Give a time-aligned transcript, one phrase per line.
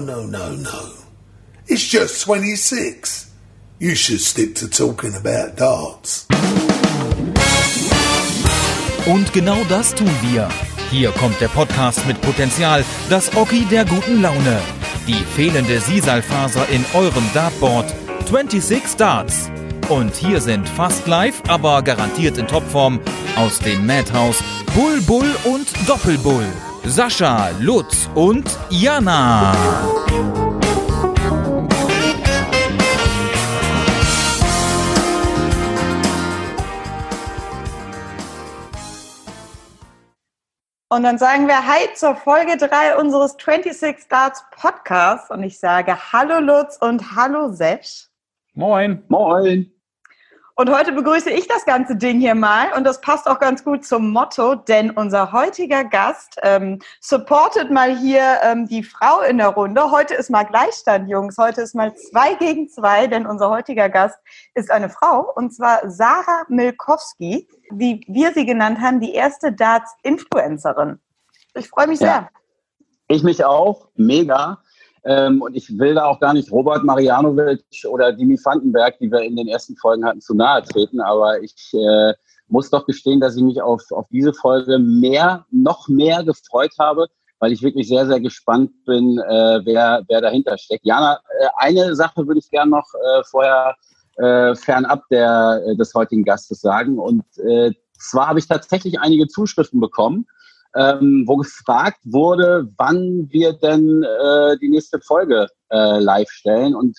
[0.00, 0.92] no, no, no, no.
[1.66, 3.30] It's just 26.
[3.78, 6.26] You should stick to talking about darts.
[9.06, 10.48] Und genau das tun wir.
[10.90, 14.60] Hier kommt der Podcast mit Potenzial, das Oki der guten Laune.
[15.06, 17.92] Die fehlende Sisalfaser in eurem Dartboard.
[18.28, 19.50] 26 Darts.
[19.88, 23.00] Und hier sind fast live, aber garantiert in Topform
[23.36, 24.42] aus dem Madhouse
[24.74, 26.46] Bull Bull und Doppelbull.
[26.88, 29.52] Sascha, Lutz und Jana.
[40.88, 45.28] Und dann sagen wir Hi zur Folge 3 unseres 26 Darts Podcasts.
[45.30, 48.06] Und ich sage Hallo Lutz und Hallo Sesh.
[48.54, 49.02] Moin.
[49.08, 49.75] Moin.
[50.58, 53.84] Und heute begrüße ich das ganze Ding hier mal und das passt auch ganz gut
[53.84, 59.48] zum Motto, denn unser heutiger Gast ähm, supportet mal hier ähm, die Frau in der
[59.48, 59.90] Runde.
[59.90, 61.36] Heute ist mal Gleichstand, Jungs.
[61.36, 64.16] Heute ist mal zwei gegen zwei, denn unser heutiger Gast
[64.54, 70.98] ist eine Frau und zwar Sarah Milkowski, wie wir sie genannt haben, die erste Darts-Influencerin.
[71.52, 72.08] Ich freue mich sehr.
[72.08, 72.30] Ja.
[73.08, 74.62] Ich mich auch, mega.
[75.06, 79.20] Ähm, und ich will da auch gar nicht Robert Marianovic oder Dimi Vandenberg, die wir
[79.20, 81.00] in den ersten Folgen hatten, zu nahe treten.
[81.00, 82.12] Aber ich äh,
[82.48, 87.06] muss doch gestehen, dass ich mich auf, auf diese Folge mehr, noch mehr gefreut habe,
[87.38, 90.84] weil ich wirklich sehr, sehr gespannt bin, äh, wer, wer dahinter steckt.
[90.84, 93.76] Jana, äh, eine Sache würde ich gerne noch äh, vorher
[94.16, 96.98] äh, fernab der, äh, des heutigen Gastes sagen.
[96.98, 100.26] Und äh, zwar habe ich tatsächlich einige Zuschriften bekommen
[100.76, 106.74] ähm, wo gefragt wurde, wann wir denn äh, die nächste Folge äh, live stellen.
[106.74, 106.98] Und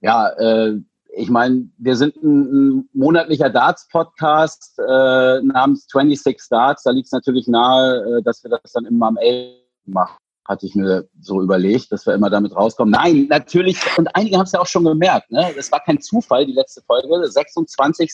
[0.00, 0.78] ja, äh,
[1.14, 6.82] ich meine, wir sind ein, ein monatlicher Darts-Podcast äh, namens 26 Darts.
[6.82, 9.56] Da liegt es natürlich nahe, äh, dass wir das dann immer am 11
[9.86, 12.90] machen hatte ich mir so überlegt, dass wir immer damit rauskommen.
[12.90, 15.52] Nein, natürlich, und einige haben es ja auch schon gemerkt, ne?
[15.54, 17.30] Das war kein Zufall, die letzte Folge.
[17.30, 18.12] 26.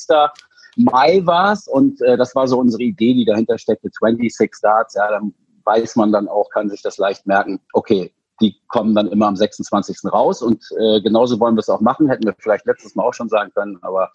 [0.79, 4.95] Mai war es und äh, das war so unsere Idee, die dahinter steckte, 26 Starts.
[4.95, 5.35] Ja, dann
[5.65, 9.37] weiß man dann auch, kann sich das leicht merken, okay, die kommen dann immer am
[9.37, 10.13] 26.
[10.13, 12.09] raus und äh, genauso wollen wir es auch machen.
[12.09, 14.11] Hätten wir vielleicht letztes Mal auch schon sagen können, aber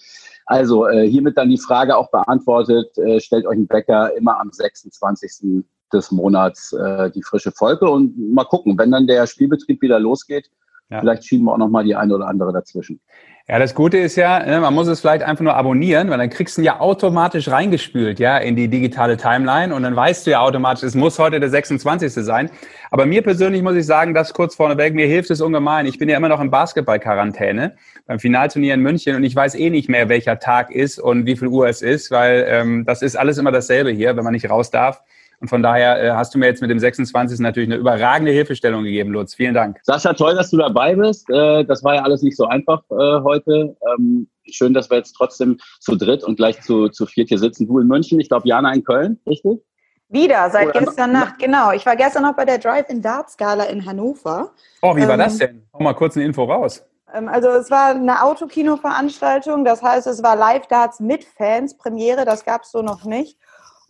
[0.45, 4.51] also äh, hiermit dann die Frage auch beantwortet, äh, stellt euch einen Bäcker immer am
[4.51, 5.63] 26.
[5.91, 10.49] des Monats äh, die frische Folge und mal gucken, wenn dann der Spielbetrieb wieder losgeht,
[10.93, 10.99] ja.
[11.01, 12.99] vielleicht schieben wir auch noch mal die eine oder andere dazwischen.
[13.45, 16.29] Ja, das Gute ist ja, ne, man muss es vielleicht einfach nur abonnieren, weil dann
[16.29, 20.31] kriegst du ihn ja automatisch reingespült, ja, in die digitale Timeline und dann weißt du
[20.31, 22.13] ja automatisch, es muss heute der 26.
[22.13, 22.49] sein.
[22.89, 25.85] Aber mir persönlich muss ich sagen, das kurz vorneweg, mir hilft es ungemein.
[25.87, 29.69] Ich bin ja immer noch in Basketball-Quarantäne beim Finalturnier in München und ich weiß eh
[29.69, 33.17] nicht mehr, welcher Tag ist und wie viel Uhr es ist, weil ähm, das ist
[33.17, 35.01] alles immer dasselbe hier, wenn man nicht raus darf.
[35.43, 37.39] Und von daher äh, hast du mir jetzt mit dem 26.
[37.39, 39.35] natürlich eine überragende Hilfestellung gegeben, Lutz.
[39.35, 39.77] Vielen Dank.
[39.83, 41.29] Sascha, toll, dass du dabei bist.
[41.29, 43.75] Äh, das war ja alles nicht so einfach äh, heute.
[43.99, 47.67] Ähm, schön, dass wir jetzt trotzdem zu dritt und gleich zu, zu viert hier sitzen.
[47.67, 49.59] Du in München, ich glaube Jana in Köln, richtig?
[50.07, 51.73] Wieder, seit Oder gestern Nacht, genau.
[51.73, 54.53] Ich war gestern noch bei der Drive-In Darts Gala in Hannover.
[54.81, 55.67] Oh, wie war ähm, das denn?
[55.73, 56.85] Hau mal kurz eine Info raus.
[57.13, 62.45] Ähm, also es war eine Autokino-Veranstaltung, das heißt, es war Live-Darts mit Fans, Premiere, das
[62.45, 63.37] gab es so noch nicht.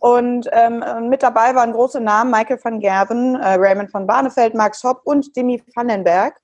[0.04, 4.84] Und ähm, mit dabei waren große Namen, Michael van Gerven, äh, Raymond von Barnefeld, Max
[4.84, 6.34] Hopp und Demi Vandenberg.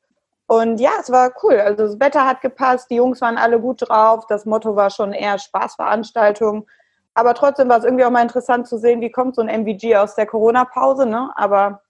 [0.47, 1.60] Und ja, es war cool.
[1.60, 4.25] Also das Wetter hat gepasst, die Jungs waren alle gut drauf.
[4.31, 6.66] Das Motto war schon eher Spaßveranstaltung.
[7.12, 9.94] Aber trotzdem war es irgendwie auch mal interessant zu sehen, wie kommt so ein MVG
[9.94, 11.04] aus der Corona-Pause.
[11.04, 11.31] Ne?
[11.34, 11.82] Aber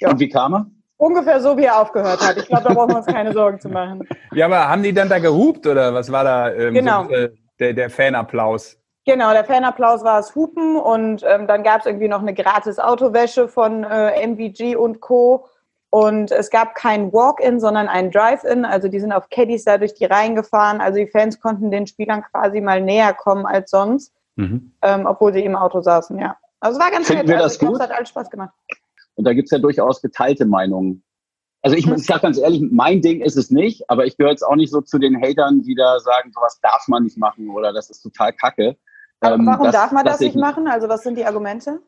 [0.00, 0.10] ja.
[0.10, 0.66] Und wie kam er?
[0.96, 2.38] Ungefähr so, wie er aufgehört hat.
[2.38, 4.00] Ich glaube, da brauchen wir uns keine Sorgen zu machen.
[4.32, 7.04] Ja, aber haben die dann da gehupt oder was war da ähm, genau.
[7.04, 7.30] so, äh,
[7.60, 8.78] der, der Fanapplaus?
[9.06, 12.78] Genau, der Fanapplaus war es Hupen und ähm, dann gab es irgendwie noch eine gratis
[12.78, 15.46] Autowäsche von äh, MVG und Co.
[15.90, 18.64] Und es gab kein Walk-in, sondern ein Drive-in.
[18.64, 20.80] Also die sind auf Caddies da durch die Reihen gefahren.
[20.80, 24.72] Also die Fans konnten den Spielern quasi mal näher kommen als sonst, mhm.
[24.82, 26.36] ähm, obwohl sie im Auto saßen, ja.
[26.58, 27.28] Also es war ganz Finden nett.
[27.28, 27.74] Wir also, das gut?
[27.76, 28.50] Es hat alles Spaß gemacht.
[29.16, 31.04] Und da gibt es ja durchaus geteilte Meinungen.
[31.62, 34.42] Also ich, ich sage ganz ehrlich, mein Ding ist es nicht, aber ich gehöre jetzt
[34.42, 37.72] auch nicht so zu den Hatern, die da sagen, sowas darf man nicht machen oder
[37.72, 38.76] das ist total kacke.
[39.24, 40.68] Aber ähm, warum das, darf man das nicht machen?
[40.68, 41.80] Also was sind die Argumente?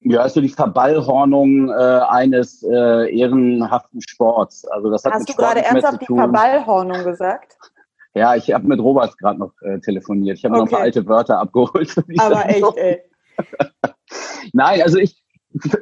[0.00, 4.66] Ja, also die Verballhornung äh, eines äh, ehrenhaften Sports.
[4.66, 7.56] Also das hat Hast du gerade ernsthaft die Verballhornung gesagt?
[8.14, 10.38] Ja, ich habe mit Robert gerade noch äh, telefoniert.
[10.38, 10.60] Ich habe okay.
[10.60, 11.96] noch ein paar alte Wörter abgeholt.
[12.18, 13.02] Aber echt, ey.
[14.52, 15.23] Nein, also ich,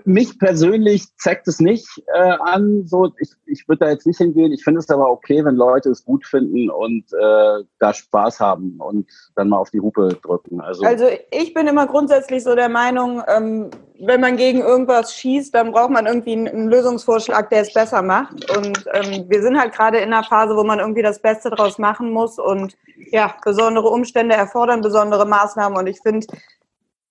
[0.04, 2.86] mich persönlich zeigt es nicht äh, an.
[2.86, 4.52] So, ich, ich würde da jetzt nicht hingehen.
[4.52, 8.76] Ich finde es aber okay, wenn Leute es gut finden und äh, da Spaß haben
[8.78, 10.60] und dann mal auf die Hupe drücken.
[10.60, 13.70] Also, Also ich bin immer grundsätzlich so der Meinung, ähm,
[14.04, 18.02] wenn man gegen irgendwas schießt, dann braucht man irgendwie einen, einen Lösungsvorschlag, der es besser
[18.02, 18.54] macht.
[18.56, 21.78] Und ähm, wir sind halt gerade in einer Phase, wo man irgendwie das Beste draus
[21.78, 22.38] machen muss.
[22.38, 22.76] Und
[23.10, 25.78] ja, besondere Umstände erfordern besondere Maßnahmen.
[25.78, 26.26] Und ich finde,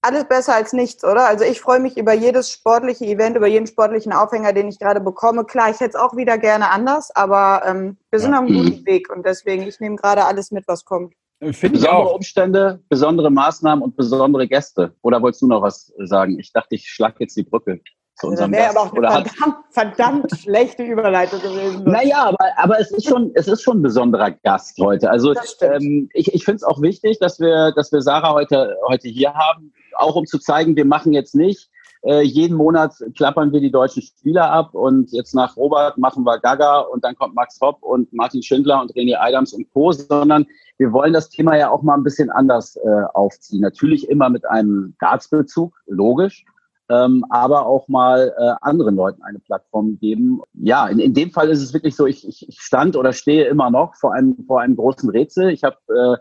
[0.02, 1.28] alles besser als nichts, oder?
[1.28, 5.00] Also ich freue mich über jedes sportliche Event, über jeden sportlichen Aufhänger, den ich gerade
[5.00, 5.46] bekomme.
[5.46, 8.40] Klar, ich hätte es auch wieder gerne anders, aber ähm, wir sind Ja.
[8.40, 11.14] auf einem guten Weg und deswegen, ich nehme gerade alles mit, was kommt.
[11.40, 12.16] Finde ich besondere auch.
[12.16, 14.94] Umstände, besondere Maßnahmen und besondere Gäste.
[15.02, 16.40] Oder wolltest du noch was sagen?
[16.40, 17.80] Ich dachte, ich schlag jetzt die Brücke
[18.16, 18.78] zu Das unserem wäre Gast.
[18.78, 21.84] aber auch eine Oder hat, verdammt, verdammt schlechte Überleitung gewesen.
[21.86, 25.10] Naja, aber, aber es ist schon, es ist schon ein besonderer Gast heute.
[25.10, 29.08] Also ähm, ich, ich finde es auch wichtig, dass wir, dass wir Sarah heute, heute
[29.08, 31.70] hier haben, auch um zu zeigen, wir machen jetzt nicht.
[32.04, 36.40] Äh, jeden Monat klappern wir die deutschen Spieler ab und jetzt nach Robert machen wir
[36.40, 40.48] Gaga und dann kommt Max Hopp und Martin Schindler und René Adams und Co., sondern
[40.80, 43.62] wir wollen das Thema ja auch mal ein bisschen anders äh, aufziehen.
[43.62, 46.44] Natürlich immer mit einem Dartsbezug, logisch
[46.92, 50.42] ähm, aber auch mal äh, anderen Leuten eine Plattform geben.
[50.54, 53.46] Ja, in, in dem Fall ist es wirklich so, ich, ich, ich stand oder stehe
[53.46, 55.50] immer noch vor einem, vor einem großen Rätsel.
[55.52, 56.18] Ich habe äh,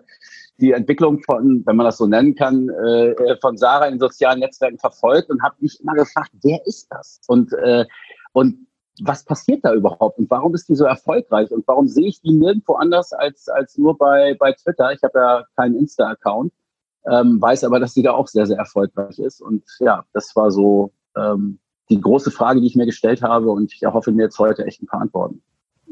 [0.60, 4.78] die Entwicklung von, wenn man das so nennen kann, äh, von Sarah in sozialen Netzwerken
[4.78, 7.20] verfolgt und habe mich immer gefragt, wer ist das?
[7.26, 7.86] Und, äh,
[8.32, 8.66] und
[9.02, 12.32] was passiert da überhaupt und warum ist die so erfolgreich und warum sehe ich die
[12.32, 14.92] nirgendwo anders als, als nur bei, bei Twitter?
[14.92, 16.52] Ich habe ja keinen Insta-Account
[17.06, 19.40] ähm, weiß aber, dass sie da auch sehr, sehr erfolgreich ist.
[19.40, 21.58] Und ja, das war so ähm,
[21.88, 24.82] die große Frage, die ich mir gestellt habe und ich erhoffe mir jetzt heute echt
[24.82, 25.42] ein paar Antworten.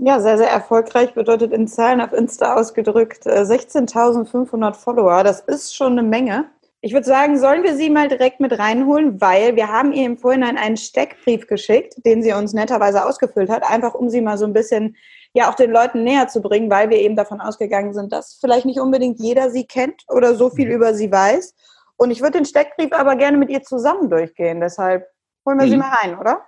[0.01, 5.25] Ja, sehr, sehr erfolgreich bedeutet in Zahlen auf Insta ausgedrückt äh, 16.500 Follower.
[5.25, 6.45] Das ist schon eine Menge.
[6.81, 10.17] Ich würde sagen, sollen wir sie mal direkt mit reinholen, weil wir haben ihr im
[10.17, 14.45] Vorhinein einen Steckbrief geschickt, den sie uns netterweise ausgefüllt hat, einfach um sie mal so
[14.45, 14.95] ein bisschen
[15.33, 18.67] ja auch den Leuten näher zu bringen, weil wir eben davon ausgegangen sind, dass vielleicht
[18.67, 21.55] nicht unbedingt jeder sie kennt oder so viel über sie weiß.
[21.97, 24.61] Und ich würde den Steckbrief aber gerne mit ihr zusammen durchgehen.
[24.61, 25.09] Deshalb
[25.45, 25.81] holen wir sie Mhm.
[25.81, 26.43] mal rein, oder?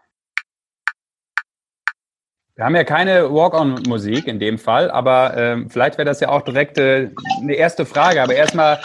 [2.60, 6.42] Wir haben ja keine Walk-on-Musik in dem Fall, aber ähm, vielleicht wäre das ja auch
[6.42, 7.08] direkt äh,
[7.40, 8.22] eine erste Frage.
[8.22, 8.78] Aber erstmal,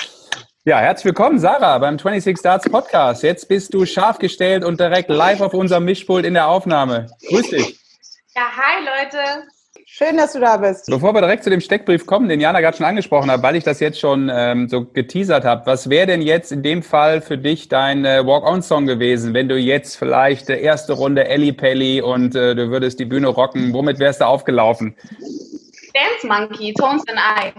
[0.63, 3.21] ja, herzlich willkommen, Sarah, beim 26 Starts Podcast.
[3.21, 7.07] Jetzt bist du scharf gestellt und direkt live auf unserem Mischpult in der Aufnahme.
[7.27, 7.77] Grüß dich.
[8.33, 9.45] Ja, hi Leute.
[9.97, 10.87] Schön, dass du da bist.
[10.87, 13.63] Bevor wir direkt zu dem Steckbrief kommen, den Jana gerade schon angesprochen hat, weil ich
[13.63, 17.37] das jetzt schon ähm, so geteasert habe, was wäre denn jetzt in dem Fall für
[17.37, 22.35] dich dein äh, Walk-on-Song gewesen, wenn du jetzt vielleicht äh, erste Runde Ellie Pelli und
[22.35, 24.97] äh, du würdest die Bühne rocken, womit wärst du aufgelaufen?
[25.93, 27.53] Dance Monkey, Tones and I.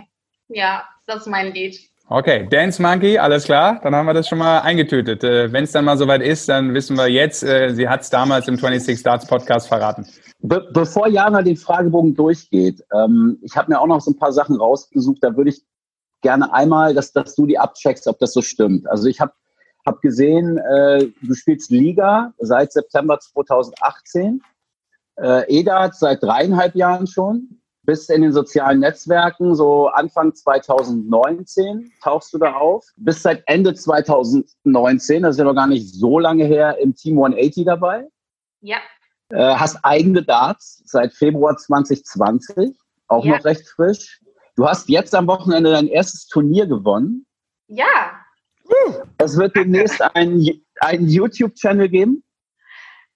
[0.48, 1.80] Ja, das ist mein Lied.
[2.10, 5.24] Okay, Dance Monkey, alles klar, dann haben wir das schon mal eingetütet.
[5.24, 8.10] Äh, wenn es dann mal soweit ist, dann wissen wir jetzt, äh, sie hat es
[8.10, 10.06] damals im 26 Starts Podcast verraten.
[10.38, 14.32] Be bevor Jana den Fragebogen durchgeht, ähm, ich habe mir auch noch so ein paar
[14.32, 15.62] Sachen rausgesucht, da würde ich
[16.20, 18.88] gerne einmal, dass, dass du die abcheckst, ob das so stimmt.
[18.88, 19.32] Also ich habe
[19.86, 24.42] hab gesehen, äh, du spielst Liga seit September 2018,
[25.16, 32.34] äh, EDAT seit dreieinhalb Jahren schon, bist in den sozialen Netzwerken, so Anfang 2019 tauchst
[32.34, 36.44] du da auf, bist seit Ende 2019, das ist ja noch gar nicht so lange
[36.44, 38.08] her, im Team 180 dabei.
[38.60, 38.78] Ja,
[39.30, 42.76] Äh, hast eigene Darts seit Februar 2020,
[43.08, 43.36] auch Ja.
[43.36, 44.20] noch recht frisch.
[44.54, 47.26] Du hast jetzt am Wochenende dein erstes Turnier gewonnen.
[47.68, 48.12] ja.
[49.18, 50.44] Es wird demnächst einen,
[50.80, 52.24] einen YouTube-Channel geben.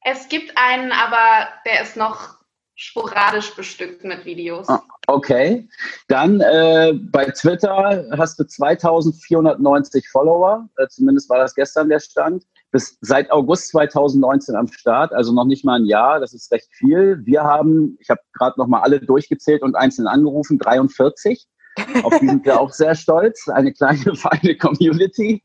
[0.05, 2.37] Es gibt einen, aber der ist noch
[2.77, 4.69] sporadisch bestückt mit Videos.
[4.69, 4.81] Ah.
[5.09, 5.69] Okay.
[6.07, 10.69] Dann äh, bei Twitter hast du 2490 Follower.
[10.77, 12.45] Äh, zumindest war das gestern der Stand.
[12.73, 16.21] Bist seit August 2019 am Start, also noch nicht mal ein Jahr.
[16.21, 17.21] Das ist recht viel.
[17.25, 21.47] Wir haben, ich habe gerade noch mal alle durchgezählt und einzeln angerufen, 43.
[22.05, 23.49] Auf die sind wir auch sehr stolz.
[23.49, 25.43] Eine kleine, feine Community.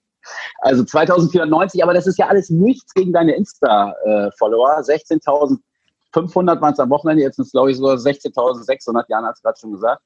[0.60, 4.79] Also 2490, aber das ist ja alles nichts gegen deine Insta-Follower.
[4.79, 9.05] 16.500 waren es am Wochenende, jetzt sind es, glaube ich, so 16.600.
[9.08, 10.01] Jana hat es gerade schon gesagt.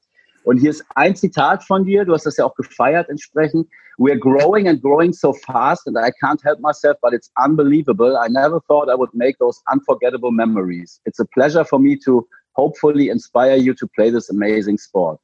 [0.50, 3.68] Und hier ist ein Zitat von dir, du hast das ja auch gefeiert entsprechend.
[4.00, 8.18] We are growing and growing so fast and I can't help myself, but it's unbelievable.
[8.18, 11.02] I never thought I would make those unforgettable memories.
[11.06, 15.20] It's a pleasure for me to hopefully inspire you to play this amazing sport.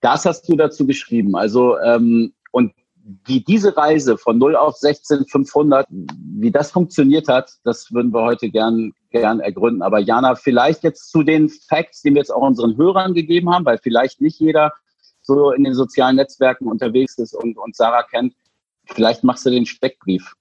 [0.00, 1.36] Das hast du dazu geschrieben.
[1.36, 2.72] Also, ähm, und
[3.26, 8.22] wie diese Reise von 0 auf 16, 500, wie das funktioniert hat, das würden wir
[8.22, 9.82] heute gern, gern ergründen.
[9.82, 13.64] Aber Jana, vielleicht jetzt zu den Facts, die wir jetzt auch unseren Hörern gegeben haben,
[13.64, 14.72] weil vielleicht nicht jeder
[15.22, 18.34] so in den sozialen Netzwerken unterwegs ist und, und Sarah kennt.
[18.86, 20.32] Vielleicht machst du den Steckbrief.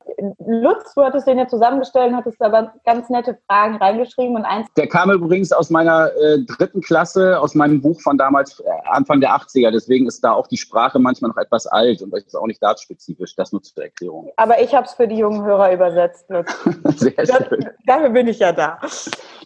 [0.48, 4.68] Lutz, du hattest den ja zusammengestellt und hattest aber ganz nette Fragen reingeschrieben und eins.
[4.78, 9.20] Der kam übrigens aus meiner äh, dritten Klasse, aus meinem Buch von damals, äh, Anfang
[9.20, 9.72] der 80er.
[9.72, 13.36] Deswegen ist da auch die Sprache manchmal noch etwas alt und ist auch nicht dartspezifisch.
[13.36, 14.32] Das nur zur Erklärung.
[14.38, 16.54] Aber ich habe es für die jungen Hörer übersetzt, Lutz.
[16.98, 17.70] Sehr Das, schön.
[17.86, 18.80] dafür bin ich ja da.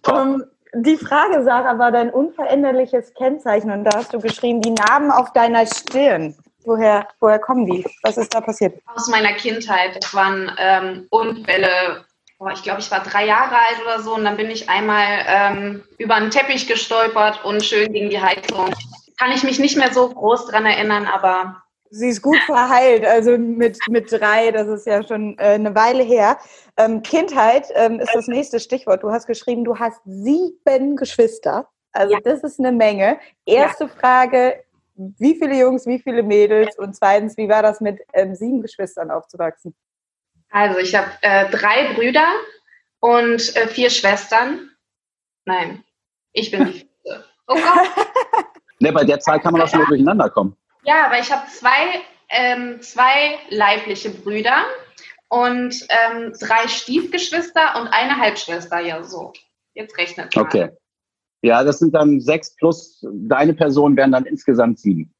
[0.07, 0.43] Ähm,
[0.75, 5.33] die Frage, Sarah, war dein unveränderliches Kennzeichen und da hast du geschrieben, die Narben auf
[5.33, 6.35] deiner Stirn.
[6.65, 7.85] Woher, woher kommen die?
[8.03, 8.81] Was ist da passiert?
[8.93, 9.97] Aus meiner Kindheit.
[10.01, 12.05] Das waren ähm, Unfälle.
[12.37, 15.25] Boah, ich glaube, ich war drei Jahre alt oder so und dann bin ich einmal
[15.27, 18.73] ähm, über einen Teppich gestolpert und schön gegen die Heizung.
[19.17, 21.61] Kann ich mich nicht mehr so groß dran erinnern, aber
[21.91, 26.03] Sie ist gut verheilt, also mit, mit drei, das ist ja schon äh, eine Weile
[26.03, 26.37] her.
[26.77, 29.01] Ähm, Kindheit ähm, ist das nächste Stichwort.
[29.01, 31.67] Du hast geschrieben, du hast sieben Geschwister.
[31.91, 32.19] Also Ja.
[32.23, 33.17] das ist eine Menge.
[33.45, 34.63] Erste Frage,
[35.17, 36.77] wie viele Jungs, wie viele Mädels?
[36.77, 39.73] Und zweitens, wie war das mit ähm, sieben Geschwistern aufzuwachsen?
[40.49, 42.27] Also ich habe äh, drei Brüder
[42.99, 44.71] und äh, vier Schwestern.
[45.45, 45.83] Nein,
[46.33, 47.25] ich bin die vierte.
[47.47, 47.89] Oh Gott.
[48.81, 50.55] Ne, bei der Zahl kann man auch schon mal durcheinander kommen.
[50.83, 54.63] Ja, aber ich habe zwei, ähm, zwei leibliche Brüder
[55.27, 58.79] und ähm, drei Stiefgeschwister und eine Halbschwester.
[58.79, 59.33] Ja, so.
[59.73, 60.41] Jetzt rechnet mal.
[60.43, 60.69] Okay.
[61.41, 65.13] Ja, das sind dann sechs plus deine Person wären dann insgesamt sieben.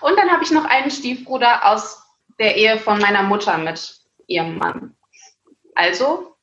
[0.00, 2.02] Und dann habe ich noch einen Stiefbruder aus
[2.38, 4.94] der Ehe von meiner Mutter mit ihrem Mann.
[5.74, 6.34] Also,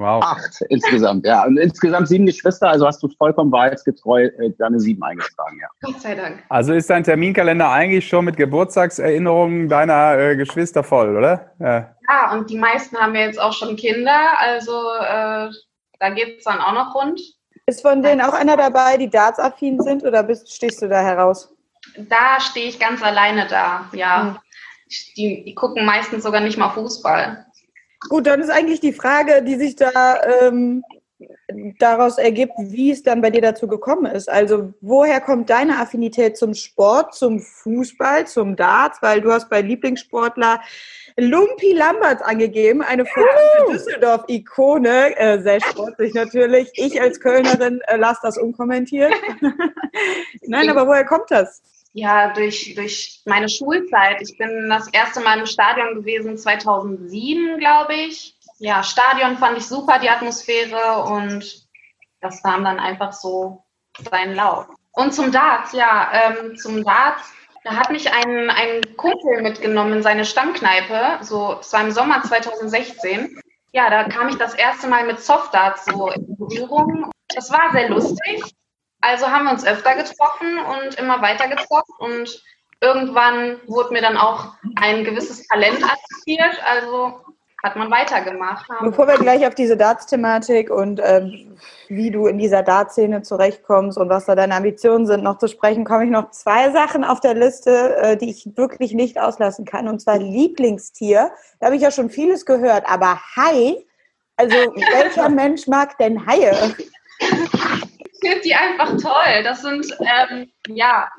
[0.00, 0.22] Wow.
[0.24, 1.44] Acht insgesamt, ja.
[1.44, 5.68] Und insgesamt sieben Geschwister, also hast du vollkommen wahrheitsgetreu äh, deine sieben eingetragen, ja.
[5.82, 6.42] Gott sei Dank.
[6.48, 11.52] Also ist dein Terminkalender eigentlich schon mit Geburtstagserinnerungen deiner äh, Geschwister voll, oder?
[11.58, 11.94] Ja.
[12.08, 15.50] Ja, und die meisten haben ja jetzt auch schon Kinder, also äh,
[15.98, 17.20] da geht es dann auch noch rund.
[17.70, 21.54] Ist von denen auch einer dabei, die dartsaffin sind oder bist, stehst du da heraus?
[21.96, 24.24] Da stehe ich ganz alleine da, ja.
[24.24, 24.38] Mhm.
[25.16, 27.46] Die, die gucken meistens sogar nicht mal Fußball.
[28.08, 30.82] Gut, dann ist eigentlich die Frage, die sich da ähm,
[31.78, 34.28] daraus ergibt, wie es dann bei dir dazu gekommen ist.
[34.28, 39.02] Also woher kommt deine Affinität zum Sport, zum Fußball, zum Darts?
[39.02, 40.60] Weil du hast bei Lieblingssportler
[41.16, 46.70] Lumpi Lamberts angegeben, eine Fortuna Düsseldorf-Ikone, äh, sehr sportlich natürlich.
[46.74, 49.12] Ich als Kölnerin äh, lasse das unkommentiert.
[50.42, 51.62] Nein, aber woher kommt das?
[51.92, 54.22] Ja, durch, durch meine Schulzeit.
[54.22, 58.36] Ich bin das erste Mal im Stadion gewesen 2007, glaube ich.
[58.62, 61.66] Ja, Stadion fand ich super, die Atmosphäre und
[62.20, 63.64] das nahm dann einfach so
[64.10, 64.66] seinen Lauf.
[64.92, 67.32] Und zum Darts, ja, ähm, zum Darts,
[67.64, 72.22] da hat mich ein, ein Kumpel mitgenommen in seine Stammkneipe, so, es war im Sommer
[72.22, 73.40] 2016.
[73.72, 77.10] Ja, da kam ich das erste Mal mit Softdarts so in Berührung.
[77.34, 78.42] Das war sehr lustig.
[79.00, 82.42] Also haben wir uns öfter getroffen und immer weiter gezockt und
[82.82, 87.20] irgendwann wurde mir dann auch ein gewisses Talent attestiert, also
[87.62, 88.66] hat man weitergemacht.
[88.80, 91.56] Bevor wir gleich auf diese Darts-Thematik und ähm,
[91.88, 95.84] wie du in dieser Darts-Szene zurechtkommst und was da deine Ambitionen sind, noch zu sprechen,
[95.84, 99.88] komme ich noch zwei Sachen auf der Liste, äh, die ich wirklich nicht auslassen kann.
[99.88, 101.30] Und zwar Lieblingstier.
[101.58, 103.76] Da habe ich ja schon vieles gehört, aber Hai,
[104.36, 106.74] also welcher Mensch mag denn Haie?
[107.18, 109.42] Ich finde die einfach toll.
[109.44, 111.10] Das sind ähm, ja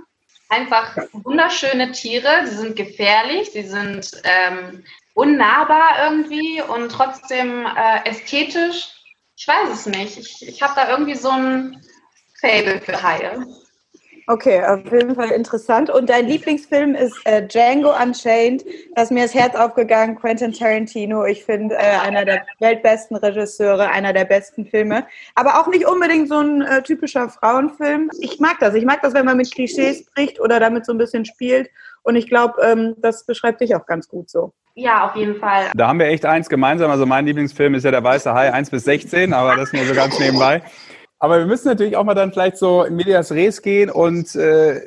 [0.50, 2.46] einfach wunderschöne Tiere.
[2.46, 4.84] Sie sind gefährlich, sie sind ähm,
[5.14, 8.90] unnahbar irgendwie und trotzdem äh, ästhetisch.
[9.36, 10.18] Ich weiß es nicht.
[10.18, 11.82] Ich, ich habe da irgendwie so ein
[12.40, 13.46] Fable für Haie.
[14.28, 15.90] Okay, auf jeden Fall interessant.
[15.90, 18.64] Und dein Lieblingsfilm ist äh, Django Unchained.
[18.96, 20.16] Da ist mir das Herz aufgegangen.
[20.16, 21.26] Quentin Tarantino.
[21.26, 25.06] Ich finde, äh, einer der weltbesten Regisseure, einer der besten Filme.
[25.36, 28.10] Aber auch nicht unbedingt so ein äh, typischer Frauenfilm.
[28.20, 28.76] Ich mag das.
[28.76, 31.70] Ich mag das, wenn man mit Klischees spricht oder damit so ein bisschen spielt.
[32.04, 34.54] Und ich glaube, ähm, das beschreibt dich auch ganz gut so.
[34.76, 35.72] Ja, auf jeden Fall.
[35.76, 36.90] Da haben wir echt eins gemeinsam.
[36.92, 39.94] Also mein Lieblingsfilm ist ja der Weiße Hai 1 bis 16, aber das nur so
[39.94, 40.62] ganz nebenbei.
[41.20, 44.82] Aber wir müssen natürlich auch mal dann vielleicht so in Medias Res gehen und äh,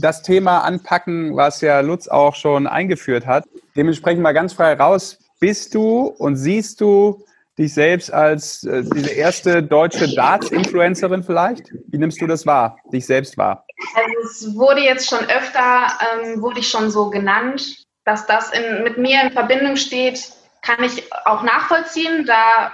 [0.00, 3.44] das Thema anpacken, was ja Lutz auch schon eingeführt hat.
[3.74, 5.18] Dementsprechend mal ganz frei raus.
[5.40, 7.24] Bist du und siehst du
[7.58, 11.72] dich selbst als äh, diese erste deutsche Darts-Influencerin vielleicht?
[11.88, 13.66] Wie nimmst du das wahr, dich selbst wahr?
[13.94, 15.88] Also es wurde jetzt schon öfter,
[16.22, 20.32] ähm, wurde ich schon so genannt, dass das in, mit mir in Verbindung steht,
[20.62, 22.72] kann ich auch nachvollziehen, da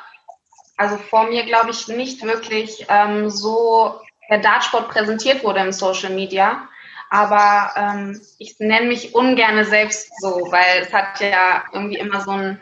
[0.78, 6.14] also vor mir, glaube ich, nicht wirklich ähm, so der Dartsport präsentiert wurde im Social
[6.14, 6.68] Media.
[7.11, 12.30] Aber ähm, ich nenne mich ungerne selbst so, weil es hat ja irgendwie immer so
[12.30, 12.61] einen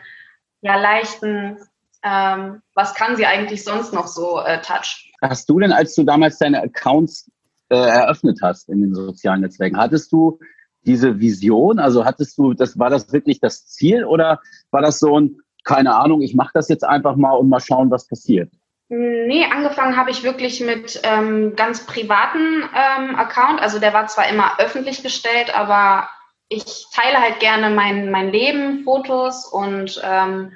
[0.61, 1.57] ja, leichten,
[2.03, 5.11] ähm, was kann sie eigentlich sonst noch so äh, Touch.
[5.21, 7.29] Hast du denn, als du damals deine Accounts
[7.69, 10.39] äh, eröffnet hast in den sozialen Netzwerken, hattest du
[10.87, 11.77] diese Vision?
[11.77, 14.39] Also hattest du, das war das wirklich das Ziel oder
[14.71, 17.91] war das so ein, keine Ahnung, ich mache das jetzt einfach mal und mal schauen,
[17.91, 18.49] was passiert?
[18.89, 23.61] Nee, angefangen habe ich wirklich mit ähm, ganz privaten ähm, Account.
[23.61, 26.07] Also der war zwar immer öffentlich gestellt, aber
[26.47, 30.53] ich teile halt gerne mein, mein Leben, Fotos und ähm,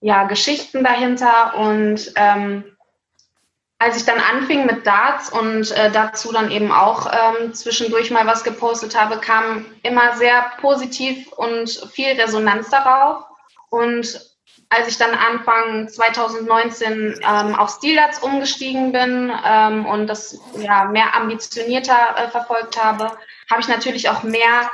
[0.00, 1.54] ja, Geschichten dahinter.
[1.58, 2.64] Und ähm,
[3.80, 8.26] als ich dann anfing mit Darts und äh, dazu dann eben auch ähm, zwischendurch mal
[8.26, 13.24] was gepostet habe, kam immer sehr positiv und viel Resonanz darauf.
[13.70, 14.20] Und
[14.68, 21.16] als ich dann Anfang 2019 ähm, auf Stildarts umgestiegen bin ähm, und das ja mehr
[21.16, 23.10] ambitionierter äh, verfolgt habe,
[23.50, 24.70] habe ich natürlich auch mehr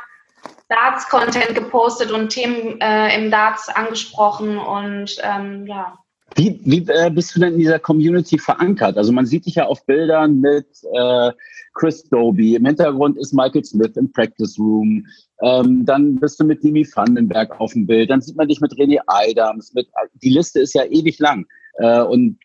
[0.69, 5.97] Darts-Content gepostet und Themen äh, im Darts angesprochen und ähm, ja.
[6.37, 8.99] Wie, wie äh, bist du denn in dieser Community verankert?
[8.99, 11.33] Also man sieht dich ja auf Bildern mit äh,
[11.75, 15.07] Chris Doby, im Hintergrund ist Michael Smith im Practice Room,
[15.43, 18.73] ähm, dann bist du mit Dimi Vandenberg auf dem Bild, dann sieht man dich mit
[18.75, 19.89] René Adams, mit,
[20.23, 21.47] die Liste ist ja ewig lang.
[21.79, 22.39] Äh, und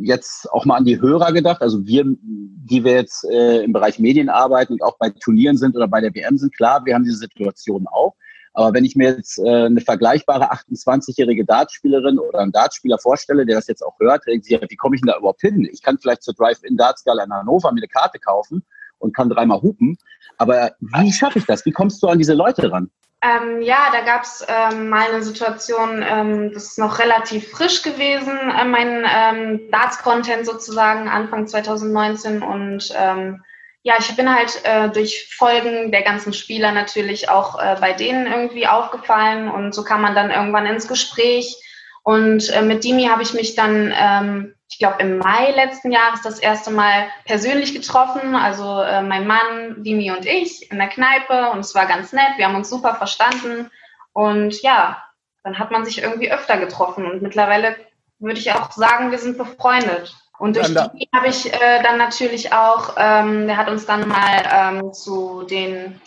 [0.00, 3.98] jetzt auch mal an die Hörer gedacht, also wir, die wir jetzt äh, im Bereich
[3.98, 7.04] Medien arbeiten und auch bei Turnieren sind oder bei der WM sind, klar, wir haben
[7.04, 8.14] diese Situation auch.
[8.54, 13.56] Aber wenn ich mir jetzt äh, eine vergleichbare 28-jährige Dartspielerin oder einen Dartspieler vorstelle, der
[13.56, 15.68] das jetzt auch hört, denkt sich, wie komme ich denn da überhaupt hin?
[15.70, 18.64] Ich kann vielleicht zur Drive-In Dartsgala in Hannover mir eine Karte kaufen
[18.98, 19.98] und kann dreimal hupen.
[20.38, 21.66] Aber wie schaffe ich das?
[21.66, 22.90] Wie kommst du an diese Leute ran?
[23.22, 27.82] Ähm, ja, da gab es ähm, mal eine Situation, ähm, das ist noch relativ frisch
[27.82, 33.42] gewesen, äh, mein ähm, Darts-Content sozusagen Anfang 2019 und ähm,
[33.84, 38.26] ja, ich bin halt äh, durch Folgen der ganzen Spieler natürlich auch äh, bei denen
[38.26, 41.60] irgendwie aufgefallen und so kam man dann irgendwann ins Gespräch.
[42.02, 46.22] Und äh, mit Dimi habe ich mich dann, ähm, ich glaube, im Mai letzten Jahres
[46.22, 48.34] das erste Mal persönlich getroffen.
[48.34, 52.38] Also äh, mein Mann, Dimi und ich in der Kneipe und es war ganz nett.
[52.38, 53.70] Wir haben uns super verstanden.
[54.14, 55.04] Und ja,
[55.42, 57.76] dann hat man sich irgendwie öfter getroffen und mittlerweile
[58.18, 60.14] würde ich auch sagen, wir sind befreundet.
[60.44, 64.42] Und durch die habe ich äh, dann natürlich auch, ähm, der hat uns dann mal
[64.52, 65.98] ähm, zu den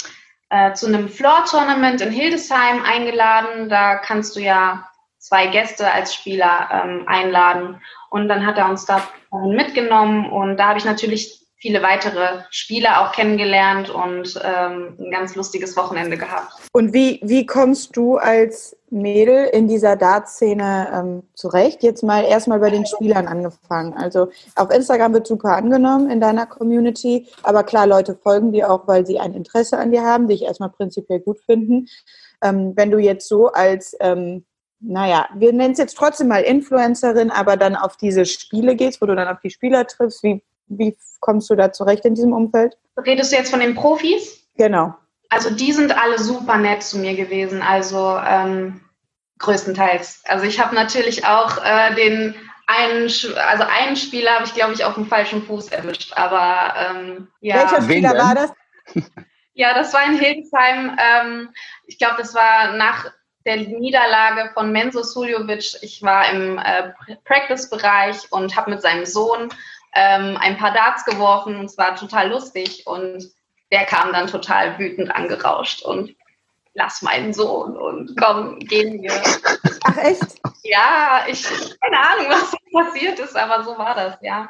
[0.51, 3.67] äh, zu einem Floor-Tournament in Hildesheim eingeladen.
[3.67, 7.81] Da kannst du ja zwei Gäste als Spieler ähm, einladen.
[8.11, 9.01] Und dann hat er uns da
[9.31, 15.35] mitgenommen und da habe ich natürlich viele weitere Spieler auch kennengelernt und ähm, ein ganz
[15.35, 16.53] lustiges Wochenende gehabt.
[16.71, 21.81] Und wie, wie kommst du als Mädel in dieser Dartszene ähm, zurecht?
[21.81, 23.93] Jetzt mal erstmal bei den Spielern angefangen.
[23.93, 28.87] Also auf Instagram wird super angenommen in deiner Community, aber klar, Leute folgen dir auch,
[28.87, 31.87] weil sie ein Interesse an dir haben, dich erstmal prinzipiell gut finden.
[32.43, 34.45] Ähm, wenn du jetzt so als ähm,
[34.79, 39.07] naja, wir nennen es jetzt trotzdem mal Influencerin, aber dann auf diese Spiele gehst, wo
[39.07, 42.77] du dann auf die Spieler triffst, wie wie kommst du da zurecht in diesem Umfeld?
[42.97, 44.47] Redest du jetzt von den Profis?
[44.55, 44.95] Genau.
[45.29, 48.81] Also die sind alle super nett zu mir gewesen, also ähm,
[49.39, 50.23] größtenteils.
[50.25, 54.83] Also ich habe natürlich auch äh, den einen, also einen Spieler habe ich glaube ich
[54.83, 57.55] auf dem falschen Fuß erwischt, aber ähm, ja.
[57.55, 58.53] Welcher Spieler war das?
[59.53, 60.97] ja, das war in Hildesheim.
[60.99, 61.49] Ähm,
[61.85, 63.11] ich glaube, das war nach
[63.45, 65.77] der Niederlage von Menzo Suljovic.
[65.81, 66.93] Ich war im äh,
[67.25, 69.49] Practice-Bereich und habe mit seinem Sohn
[69.97, 73.31] ähm, ein paar Darts geworfen und es war total lustig und
[73.71, 76.15] der kam dann total wütend angerauscht und
[76.75, 79.19] lass meinen Sohn und komm, gehen wir.
[79.83, 80.39] Ach echt?
[80.63, 81.43] Ja, ich
[81.81, 84.47] keine Ahnung, was passiert ist, aber so war das, ja.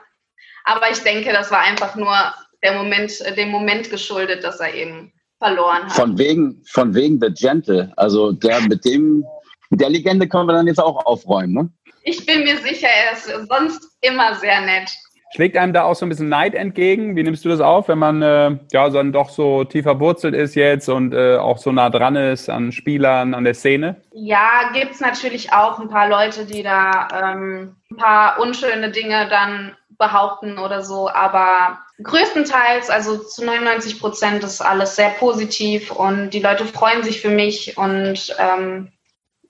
[0.65, 2.13] Aber ich denke, das war einfach nur
[2.61, 5.93] der Moment, dem Moment geschuldet, dass er eben verloren hat.
[5.93, 7.93] Von wegen, von wegen The Gentle.
[7.95, 9.23] Also der mit dem,
[9.69, 11.69] mit der Legende können wir dann jetzt auch aufräumen, ne?
[12.03, 14.89] Ich bin mir sicher, er ist sonst immer sehr nett.
[15.33, 17.15] Schlägt einem da auch so ein bisschen Neid entgegen?
[17.15, 20.55] Wie nimmst du das auf, wenn man äh, ja dann doch so tief verwurzelt ist
[20.55, 24.01] jetzt und äh, auch so nah dran ist an Spielern, an der Szene?
[24.13, 29.27] Ja, gibt es natürlich auch ein paar Leute, die da ähm, ein paar unschöne Dinge
[29.29, 36.29] dann behaupten oder so, aber größtenteils, also zu 99 Prozent ist alles sehr positiv und
[36.29, 38.91] die Leute freuen sich für mich und ähm,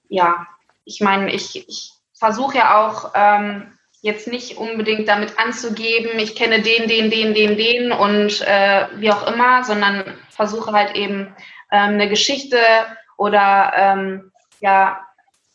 [0.08, 0.48] ja,
[0.86, 3.77] ich meine, ich, ich versuche ja auch ähm,
[4.08, 9.12] jetzt nicht unbedingt damit anzugeben, ich kenne den, den, den, den, den und äh, wie
[9.12, 11.36] auch immer, sondern versuche halt eben
[11.72, 12.58] ähm, eine Geschichte
[13.18, 15.00] oder ähm, ja,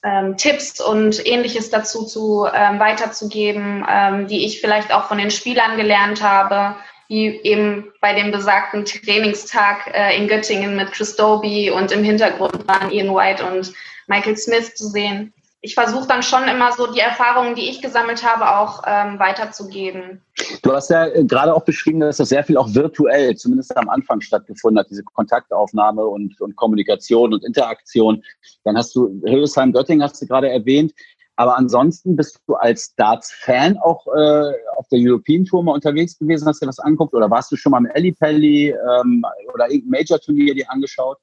[0.04, 5.30] ähm, Tipps und ähnliches dazu zu ähm, weiterzugeben, ähm, die ich vielleicht auch von den
[5.30, 6.76] Spielern gelernt habe,
[7.08, 12.66] wie eben bei dem besagten Trainingstag äh, in Göttingen mit Chris Doby und im Hintergrund
[12.66, 13.72] waren Ian White und
[14.06, 15.32] Michael Smith zu sehen.
[15.64, 20.20] Ich versuche dann schon immer so die Erfahrungen, die ich gesammelt habe, auch ähm, weiterzugeben.
[20.62, 23.88] Du hast ja äh, gerade auch beschrieben, dass das sehr viel auch virtuell, zumindest am
[23.88, 28.24] Anfang stattgefunden hat, diese Kontaktaufnahme und, und Kommunikation und Interaktion.
[28.64, 30.92] Dann hast du Hildesheim Göttingen hast du gerade erwähnt.
[31.36, 36.46] Aber ansonsten bist du als Darts-Fan auch äh, auf der European Tour mal unterwegs gewesen,
[36.46, 37.14] hast du das angeguckt?
[37.14, 41.18] Oder warst du schon mal im Ellipelli ähm, oder irgendein Major-Turnier dir angeschaut?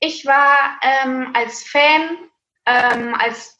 [0.00, 2.18] Ich war ähm, als Fan,
[2.66, 3.58] ähm, als,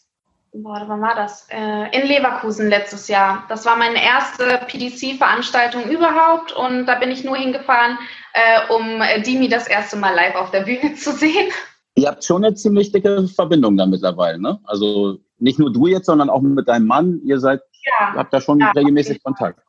[0.53, 1.47] boah, wann war das?
[1.51, 3.45] Äh, in Leverkusen letztes Jahr.
[3.49, 7.99] Das war meine erste PDC-Veranstaltung überhaupt und da bin ich nur hingefahren,
[8.35, 11.53] äh, um äh, Dimi das erste Mal live auf der Bühne zu sehen.
[11.95, 14.59] Ihr habt schon eine ziemlich dicke Verbindung da mittlerweile, ne?
[14.65, 17.21] Also nicht nur du jetzt, sondern auch mit deinem Mann.
[17.25, 18.15] Ihr seid, ja.
[18.15, 19.61] habt da schon ja, regelmäßig Kontakt.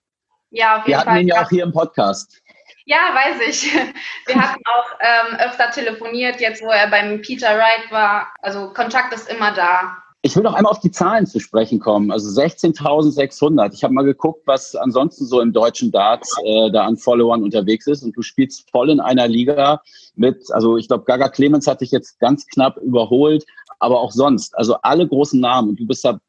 [0.52, 1.22] Ja, auf jeden Wir hatten Fall.
[1.22, 2.43] ihn ja auch hier im Podcast.
[2.86, 3.74] Ja, weiß ich.
[4.26, 8.28] Wir hatten auch ähm, öfter telefoniert, jetzt wo er beim Peter Wright war.
[8.42, 9.98] Also Kontakt ist immer da.
[10.26, 12.10] Ich will noch einmal auf die Zahlen zu sprechen kommen.
[12.10, 13.74] Also 16.600.
[13.74, 17.88] Ich habe mal geguckt, was ansonsten so im deutschen Darts äh, da an Followern unterwegs
[17.88, 18.04] ist.
[18.04, 19.82] Und du spielst voll in einer Liga
[20.16, 23.46] mit, also ich glaube, Gaga Clemens hat dich jetzt ganz knapp überholt,
[23.80, 24.58] aber auch sonst.
[24.58, 25.70] Also alle großen Namen.
[25.70, 26.20] Und du bist da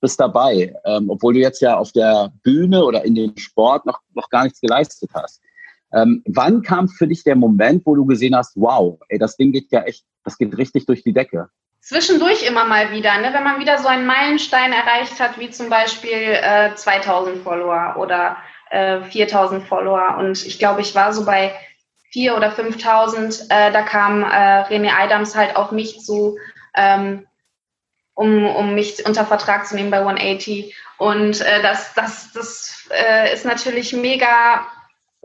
[0.00, 4.00] bist dabei, ähm, obwohl du jetzt ja auf der Bühne oder in dem Sport noch,
[4.14, 5.40] noch gar nichts geleistet hast.
[5.96, 9.50] Ähm, wann kam für dich der Moment, wo du gesehen hast, wow, ey, das Ding
[9.50, 11.48] geht ja echt, das geht richtig durch die Decke?
[11.80, 13.32] Zwischendurch immer mal wieder, ne?
[13.32, 18.36] wenn man wieder so einen Meilenstein erreicht hat, wie zum Beispiel äh, 2000 Follower oder
[18.70, 20.18] äh, 4000 Follower.
[20.18, 21.54] Und ich glaube, ich war so bei
[22.12, 23.44] 4.000 oder 5.000.
[23.50, 26.36] Äh, da kam äh, René Adams halt auf mich zu,
[26.76, 27.26] ähm,
[28.14, 30.74] um, um mich unter Vertrag zu nehmen bei 180.
[30.98, 34.66] Und äh, das, das, das äh, ist natürlich mega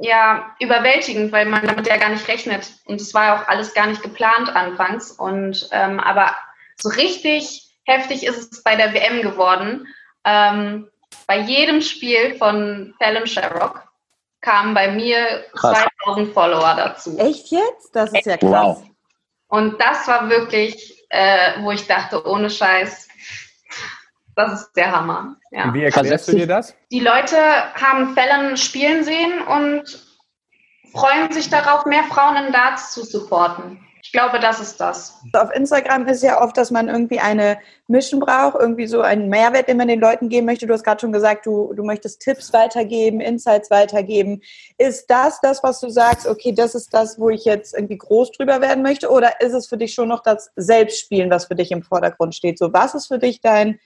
[0.01, 2.73] ja überwältigend, weil man damit ja gar nicht rechnet.
[2.85, 5.11] Und es war ja auch alles gar nicht geplant anfangs.
[5.11, 6.35] Und ähm, aber
[6.75, 9.87] so richtig heftig ist es bei der WM geworden.
[10.25, 10.89] Ähm,
[11.27, 13.87] bei jedem Spiel von Fallon Sherrock
[14.41, 15.85] kamen bei mir krass.
[16.03, 17.17] 2000 Follower dazu.
[17.17, 17.95] Echt jetzt?
[17.95, 18.49] Das ist ja krass.
[18.51, 18.83] Wow.
[19.47, 23.07] Und das war wirklich, äh, wo ich dachte, ohne Scheiß,
[24.35, 25.35] das ist der Hammer.
[25.51, 25.73] Ja.
[25.73, 26.75] Wie erklärst du dir das?
[26.91, 27.37] Die Leute
[27.75, 29.83] haben Fallon spielen sehen und
[30.91, 33.79] freuen sich darauf, mehr Frauen im Darts zu supporten.
[34.03, 35.21] Ich glaube, das ist das.
[35.33, 39.67] Auf Instagram ist ja oft, dass man irgendwie eine Mission braucht, irgendwie so einen Mehrwert,
[39.67, 40.65] den man den Leuten geben möchte.
[40.65, 44.41] Du hast gerade schon gesagt, du, du möchtest Tipps weitergeben, Insights weitergeben.
[44.77, 48.31] Ist das das, was du sagst, okay, das ist das, wo ich jetzt irgendwie groß
[48.31, 49.09] drüber werden möchte?
[49.09, 52.57] Oder ist es für dich schon noch das Selbstspielen, was für dich im Vordergrund steht?
[52.57, 53.79] So, was ist für dich dein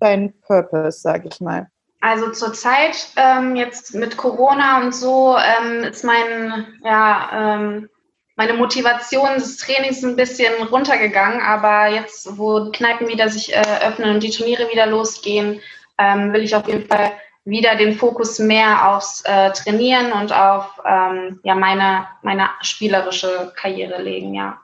[0.00, 1.68] dein Purpose, sage ich mal?
[2.00, 7.90] Also zurzeit ähm, jetzt mit Corona und so ähm, ist mein, ja, ähm,
[8.36, 11.42] meine Motivation des Trainings ein bisschen runtergegangen.
[11.42, 15.60] Aber jetzt, wo die Kneipen wieder sich äh, öffnen und die Turniere wieder losgehen,
[15.98, 17.12] ähm, will ich auf jeden Fall
[17.44, 24.00] wieder den Fokus mehr aufs äh, Trainieren und auf ähm, ja, meine, meine spielerische Karriere
[24.00, 24.58] legen, ja.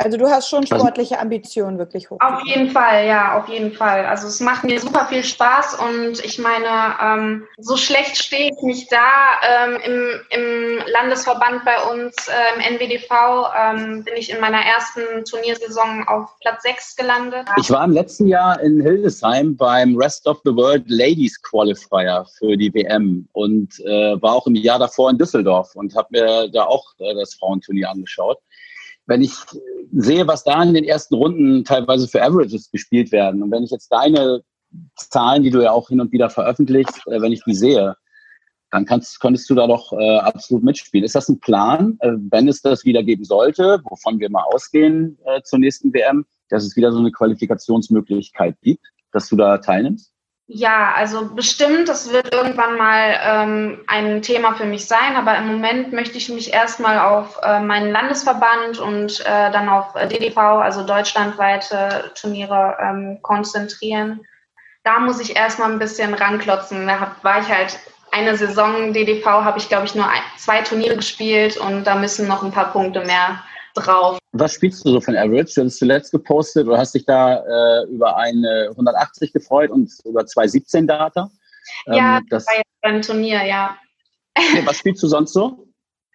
[0.00, 2.18] Also du hast schon also sportliche Ambitionen wirklich hoch.
[2.20, 4.06] Auf jeden Fall, ja, auf jeden Fall.
[4.06, 8.62] Also es macht mir super viel Spaß und ich meine, ähm, so schlecht stehe ich
[8.62, 8.98] nicht da.
[9.42, 13.10] Ähm, im, Im Landesverband bei uns, äh, im NWDV,
[13.58, 17.48] ähm, bin ich in meiner ersten Turniersaison auf Platz 6 gelandet.
[17.56, 22.56] Ich war im letzten Jahr in Hildesheim beim Rest of the World Ladies Qualifier für
[22.56, 26.66] die WM und äh, war auch im Jahr davor in Düsseldorf und habe mir da
[26.66, 28.38] auch äh, das Frauenturnier angeschaut
[29.08, 29.32] wenn ich
[29.92, 33.70] sehe, was da in den ersten Runden teilweise für Averages gespielt werden und wenn ich
[33.70, 34.42] jetzt deine
[34.96, 37.96] Zahlen, die du ja auch hin und wieder veröffentlichst, äh, wenn ich die sehe,
[38.70, 41.04] dann kannst, könntest du da doch äh, absolut mitspielen.
[41.04, 45.18] Ist das ein Plan, äh, wenn es das wieder geben sollte, wovon wir mal ausgehen
[45.24, 50.12] äh, zur nächsten WM, dass es wieder so eine Qualifikationsmöglichkeit gibt, dass du da teilnimmst?
[50.50, 55.46] Ja, also bestimmt, das wird irgendwann mal ähm, ein Thema für mich sein, aber im
[55.46, 60.86] Moment möchte ich mich erstmal auf äh, meinen Landesverband und äh, dann auf DDV, also
[60.86, 64.20] deutschlandweite Turniere, ähm, konzentrieren.
[64.84, 66.86] Da muss ich erstmal ein bisschen ranklotzen.
[66.86, 67.78] Da hab, war ich halt
[68.10, 72.26] eine Saison DDV, habe ich glaube ich nur ein, zwei Turniere gespielt und da müssen
[72.26, 73.44] noch ein paar Punkte mehr
[73.80, 74.18] drauf.
[74.32, 75.54] Was spielst du so für ein Average?
[75.54, 80.26] Du hast zuletzt gepostet oder hast dich da äh, über eine 180 gefreut und über
[80.26, 81.30] 217 Data?
[81.86, 83.76] Ja, ähm, das war jetzt beim Turnier, ja.
[84.36, 85.68] Okay, was spielst du sonst so?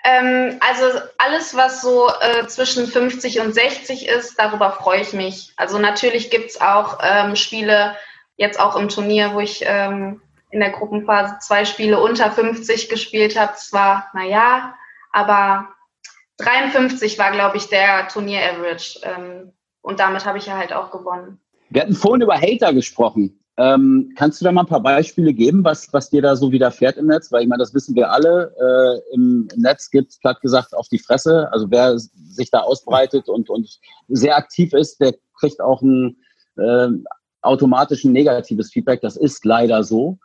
[0.06, 5.54] Ähm, also alles, was so äh, zwischen 50 und 60 ist, darüber freue ich mich.
[5.56, 7.96] Also natürlich gibt es auch ähm, Spiele,
[8.36, 13.40] jetzt auch im Turnier, wo ich ähm, in der Gruppenphase zwei Spiele unter 50 gespielt
[13.40, 13.54] habe.
[13.56, 14.76] Zwar, naja,
[15.12, 15.70] aber
[16.38, 19.00] 53 war, glaube ich, der Turnier-Average.
[19.04, 21.40] Ähm, und damit habe ich ja halt auch gewonnen.
[21.70, 23.40] Wir hatten vorhin über Hater gesprochen.
[23.56, 26.98] Ähm, kannst du da mal ein paar Beispiele geben, was, was dir da so widerfährt
[26.98, 27.32] im Netz?
[27.32, 28.52] Weil ich meine, das wissen wir alle.
[28.60, 31.50] Äh, im, Netz gibt platt gesagt auf die Fresse.
[31.52, 36.18] Also wer sich da ausbreitet und, und sehr aktiv ist, der kriegt auch ein
[36.58, 36.88] äh,
[37.44, 39.02] automatisch ein negatives Feedback.
[39.02, 40.18] Das ist leider so.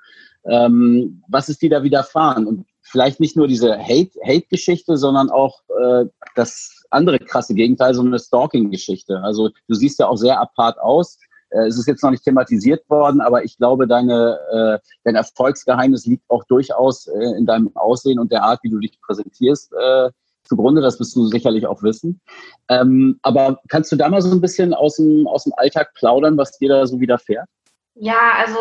[0.48, 2.46] Ähm, was ist dir da widerfahren?
[2.46, 8.02] Und vielleicht nicht nur diese Hate-Geschichte, Hate sondern auch äh, das andere krasse Gegenteil, so
[8.02, 9.20] eine Stalking-Geschichte.
[9.22, 11.18] Also du siehst ja auch sehr apart aus
[11.50, 16.06] äh, es ist jetzt noch nicht thematisiert worden, aber ich glaube, deine, äh, dein Erfolgsgeheimnis
[16.06, 20.10] liegt auch durchaus äh, in deinem Aussehen und der Art, wie du dich präsentierst, äh,
[20.44, 20.80] zugrunde.
[20.80, 22.20] Das wirst du sicherlich auch wissen.
[22.68, 26.36] Ähm, aber kannst du da mal so ein bisschen aus dem, aus dem Alltag plaudern,
[26.36, 27.48] was dir da so widerfährt?
[27.94, 28.58] Ja, also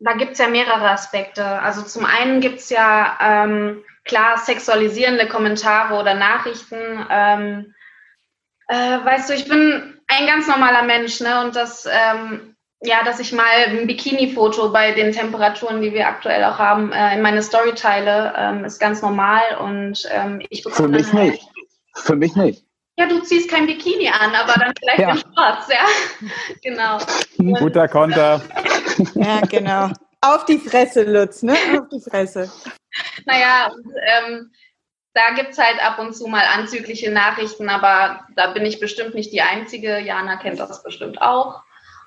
[0.00, 1.44] da gibt es ja mehrere Aspekte.
[1.44, 7.06] Also zum einen gibt es ja ähm, klar sexualisierende Kommentare oder Nachrichten.
[7.10, 7.74] Ähm,
[8.68, 11.44] äh, weißt du, ich bin ein ganz normaler Mensch, ne?
[11.44, 16.44] Und das, ähm, ja, dass ich mal ein Bikini-Foto bei den Temperaturen, die wir aktuell
[16.44, 20.88] auch haben, äh, in meine Story teile, ähm, ist ganz normal und ähm, ich bekomme.
[20.88, 21.48] Für mich halt, nicht.
[21.94, 22.64] Für mich nicht.
[22.96, 25.10] Ja, du ziehst kein Bikini an, aber dann vielleicht ja.
[25.10, 26.28] in Schwarz, ja.
[26.62, 26.98] genau.
[27.38, 28.42] Und, Guter Konter.
[29.14, 29.90] Ja, genau.
[30.20, 31.54] Auf die Fresse, Lutz, ne?
[31.80, 32.50] Auf die Fresse.
[33.26, 34.50] Naja, und, ähm,
[35.14, 39.14] da gibt es halt ab und zu mal anzügliche Nachrichten, aber da bin ich bestimmt
[39.14, 39.98] nicht die Einzige.
[39.98, 41.62] Jana kennt das bestimmt auch.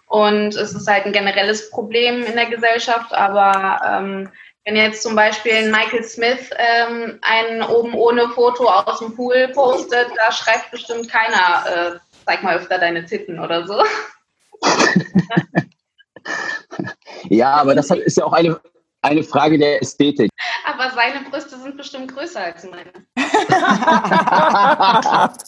[0.08, 4.30] Und es ist halt ein generelles Problem in der Gesellschaft, aber ähm,
[4.66, 10.08] wenn jetzt zum Beispiel Michael Smith ähm, ein oben ohne Foto aus dem Pool postet,
[10.18, 13.84] da schreibt bestimmt keiner, äh, zeig mal öfter deine Titten oder so.
[17.30, 18.60] ja, aber das ist ja auch eine,
[19.02, 20.30] eine Frage der Ästhetik.
[20.66, 22.92] Aber seine Brüste sind bestimmt größer als meine.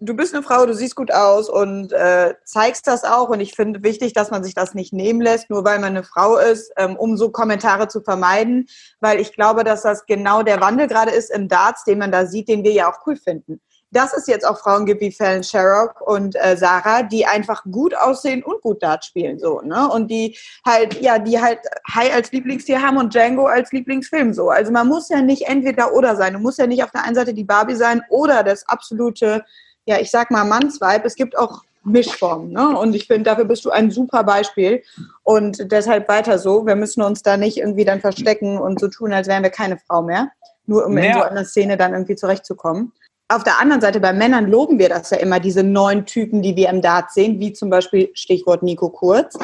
[0.00, 3.30] du bist eine Frau, du siehst gut aus und äh, zeigst das auch.
[3.30, 6.04] Und ich finde wichtig, dass man sich das nicht nehmen lässt, nur weil man eine
[6.04, 8.68] Frau ist, ähm, um so Kommentare zu vermeiden.
[9.00, 12.26] Weil ich glaube, dass das genau der Wandel gerade ist im Darts, den man da
[12.26, 13.60] sieht, den wir ja auch cool finden
[13.92, 17.94] dass es jetzt auch Frauen gibt wie Fallon Sherrock und äh, Sarah, die einfach gut
[17.94, 19.88] aussehen und gut Dart spielen, so, ne?
[19.88, 21.58] Und die halt, ja, die halt
[21.94, 24.48] High als Lieblingstier haben und Django als Lieblingsfilm, so.
[24.48, 26.32] Also man muss ja nicht entweder oder sein.
[26.32, 29.44] Du musst ja nicht auf der einen Seite die Barbie sein oder das absolute,
[29.84, 31.04] ja, ich sag mal Mannsweib.
[31.04, 32.78] Es gibt auch Mischformen, ne?
[32.78, 34.82] Und ich finde, dafür bist du ein super Beispiel
[35.22, 36.64] und deshalb weiter so.
[36.64, 39.76] Wir müssen uns da nicht irgendwie dann verstecken und so tun, als wären wir keine
[39.76, 40.30] Frau mehr,
[40.64, 41.04] nur um ja.
[41.04, 42.92] in so einer Szene dann irgendwie zurechtzukommen
[43.32, 46.56] auf der anderen Seite bei Männern loben wir das ja immer, diese neuen Typen, die
[46.56, 49.36] wir im Dart sehen, wie zum Beispiel Stichwort Nico Kurz,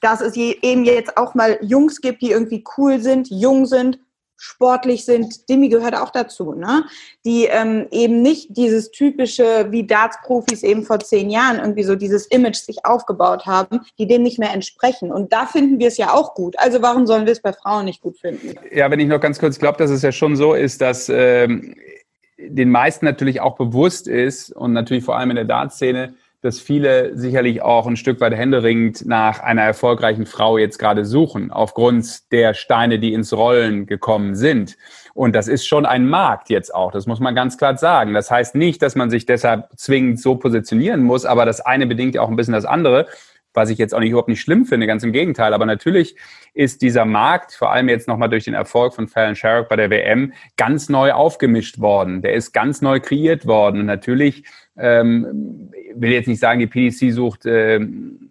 [0.00, 3.98] dass es eben jetzt auch mal Jungs gibt, die irgendwie cool sind, jung sind,
[4.36, 5.48] sportlich sind.
[5.48, 6.84] Demi gehört auch dazu, ne?
[7.24, 12.26] Die ähm, eben nicht dieses typische, wie Darts-Profis eben vor zehn Jahren irgendwie so dieses
[12.26, 15.12] Image sich aufgebaut haben, die dem nicht mehr entsprechen.
[15.12, 16.58] Und da finden wir es ja auch gut.
[16.58, 18.54] Also warum sollen wir es bei Frauen nicht gut finden?
[18.72, 21.76] Ja, wenn ich noch ganz kurz glaube, dass es ja schon so ist, dass ähm,
[22.48, 27.16] den meisten natürlich auch bewusst ist und natürlich vor allem in der Dartszene, dass viele
[27.16, 32.54] sicherlich auch ein Stück weit händeringend nach einer erfolgreichen Frau jetzt gerade suchen, aufgrund der
[32.54, 34.76] Steine, die ins Rollen gekommen sind.
[35.14, 38.12] Und das ist schon ein Markt jetzt auch, das muss man ganz klar sagen.
[38.12, 42.16] Das heißt nicht, dass man sich deshalb zwingend so positionieren muss, aber das eine bedingt
[42.16, 43.06] ja auch ein bisschen das andere
[43.54, 45.54] was ich jetzt auch nicht überhaupt nicht schlimm finde, ganz im Gegenteil.
[45.54, 46.16] Aber natürlich
[46.54, 49.90] ist dieser Markt, vor allem jetzt nochmal durch den Erfolg von Fallon Sherrock bei der
[49.90, 52.22] WM, ganz neu aufgemischt worden.
[52.22, 53.80] Der ist ganz neu kreiert worden.
[53.80, 54.44] Und natürlich
[54.76, 57.80] ähm, will jetzt nicht sagen, die PDC sucht äh,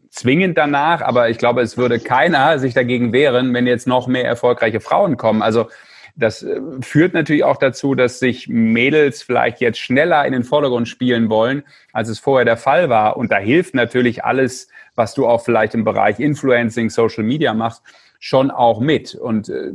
[0.09, 4.25] zwingend danach, aber ich glaube, es würde keiner sich dagegen wehren, wenn jetzt noch mehr
[4.25, 5.41] erfolgreiche Frauen kommen.
[5.41, 5.67] Also
[6.15, 10.87] das äh, führt natürlich auch dazu, dass sich Mädels vielleicht jetzt schneller in den Vordergrund
[10.87, 13.17] spielen wollen, als es vorher der Fall war.
[13.17, 17.83] Und da hilft natürlich alles was du auch vielleicht im Bereich Influencing, Social Media machst,
[18.19, 19.15] schon auch mit.
[19.15, 19.71] Und äh,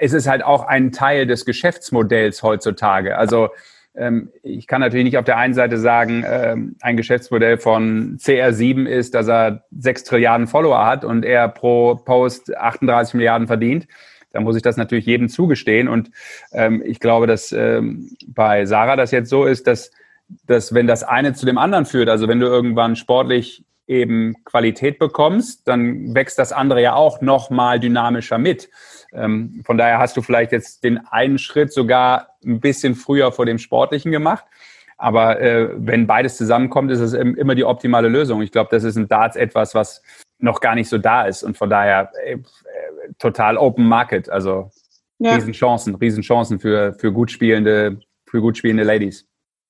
[0.00, 3.16] es ist halt auch ein Teil des Geschäftsmodells heutzutage.
[3.16, 3.50] Also
[3.96, 8.86] ähm, ich kann natürlich nicht auf der einen Seite sagen, ähm, ein Geschäftsmodell von CR7
[8.86, 13.86] ist, dass er sechs Trilliarden Follower hat und er pro Post 38 Milliarden verdient.
[14.32, 15.88] Da muss ich das natürlich jedem zugestehen.
[15.88, 16.10] Und
[16.52, 19.90] ähm, ich glaube, dass ähm, bei Sarah das jetzt so ist, dass,
[20.46, 24.98] dass wenn das eine zu dem anderen führt, also wenn du irgendwann sportlich eben Qualität
[24.98, 28.68] bekommst, dann wächst das andere ja auch noch mal dynamischer mit.
[29.12, 33.46] Ähm, von daher hast du vielleicht jetzt den einen Schritt sogar ein bisschen früher vor
[33.46, 34.44] dem Sportlichen gemacht.
[34.98, 38.42] Aber äh, wenn beides zusammenkommt, ist es immer die optimale Lösung.
[38.42, 40.02] Ich glaube, das ist ein Darts etwas, was
[40.38, 41.42] noch gar nicht so da ist.
[41.42, 42.38] Und von daher äh,
[43.18, 44.28] total Open Market.
[44.30, 44.70] Also
[45.18, 45.34] ja.
[45.34, 49.26] Riesenchancen, Riesenchancen für, für gut spielende, für gut spielende Ladies.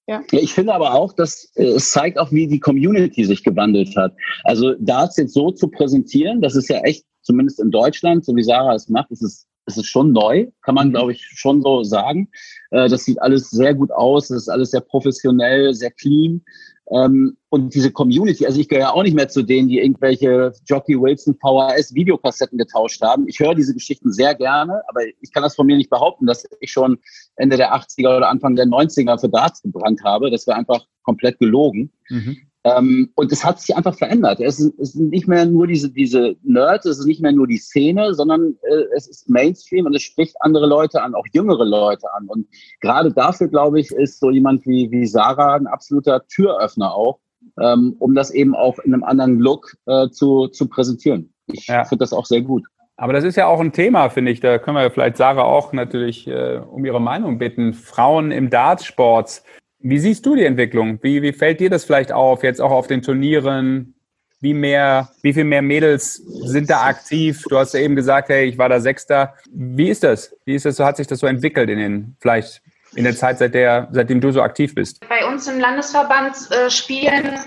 [0.07, 0.23] Ja.
[0.31, 4.15] Ich finde aber auch, dass äh, es zeigt auch, wie die Community sich gewandelt hat.
[4.45, 8.45] Also Darts jetzt so zu präsentieren, das ist ja echt, zumindest in Deutschland, so wie
[8.45, 10.93] Sarah es macht, ist es, ist es schon neu, kann man, mhm.
[10.93, 12.29] glaube ich, schon so sagen.
[12.71, 16.45] Äh, das sieht alles sehr gut aus, das ist alles sehr professionell, sehr clean.
[16.91, 21.01] Ähm, und diese Community, also ich gehöre auch nicht mehr zu denen, die irgendwelche Jockey
[21.01, 23.27] Wilson VHS Videokassetten getauscht haben.
[23.29, 26.47] Ich höre diese Geschichten sehr gerne, aber ich kann das von mir nicht behaupten, dass
[26.61, 26.99] ich schon
[27.37, 30.31] Ende der 80er oder Anfang der 90er für Darts gebrannt habe.
[30.31, 31.93] Das wäre einfach komplett gelogen.
[32.09, 32.37] Mhm.
[32.67, 34.41] Ähm, und es hat sich einfach verändert.
[34.41, 37.47] Es, ist, es sind nicht mehr nur diese, diese Nerds, es ist nicht mehr nur
[37.47, 41.65] die Szene, sondern äh, es ist Mainstream und es spricht andere Leute an, auch jüngere
[41.65, 42.27] Leute an.
[42.27, 42.49] Und
[42.81, 47.21] gerade dafür, glaube ich, ist so jemand wie, wie Sarah ein absoluter Türöffner auch,
[47.61, 51.33] ähm, um das eben auch in einem anderen Look äh, zu, zu präsentieren.
[51.47, 51.85] Ich ja.
[51.85, 52.65] finde das auch sehr gut.
[52.97, 54.41] Aber das ist ja auch ein Thema, finde ich.
[54.41, 57.75] Da können wir vielleicht Sarah auch natürlich äh, um ihre Meinung bitten.
[57.75, 59.43] Frauen im Dartsport.
[59.89, 60.99] Wie siehst du die Entwicklung?
[61.03, 63.95] Wie, wie fällt dir das vielleicht auf, jetzt auch auf den Turnieren?
[64.41, 67.45] Wie, mehr, wie viel mehr Mädels sind da aktiv?
[67.49, 69.35] Du hast ja eben gesagt, hey, ich war da Sechster.
[69.49, 70.35] Wie ist das?
[70.45, 72.63] Wie ist das so, hat sich das so entwickelt in den, vielleicht
[72.97, 75.07] in der Zeit, seit der, seitdem du so aktiv bist?
[75.09, 77.39] Bei uns im Landesverband äh, spielen,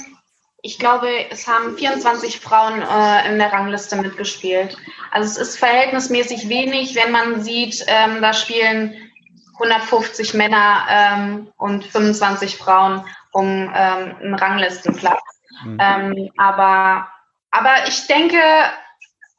[0.62, 4.78] ich glaube, es haben 24 Frauen äh, in der Rangliste mitgespielt.
[5.12, 8.94] Also es ist verhältnismäßig wenig, wenn man sieht, ähm, da spielen
[9.60, 15.22] 150 Männer ähm, und 25 Frauen um ähm, einen Ranglistenplatz.
[15.64, 15.78] Mhm.
[15.80, 17.08] Ähm, aber,
[17.52, 18.38] aber ich denke,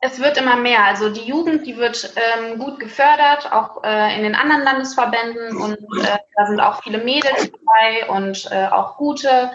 [0.01, 0.85] es wird immer mehr.
[0.85, 5.75] Also die Jugend, die wird ähm, gut gefördert, auch äh, in den anderen Landesverbänden und
[5.75, 9.51] äh, da sind auch viele Mädels dabei und äh, auch gute.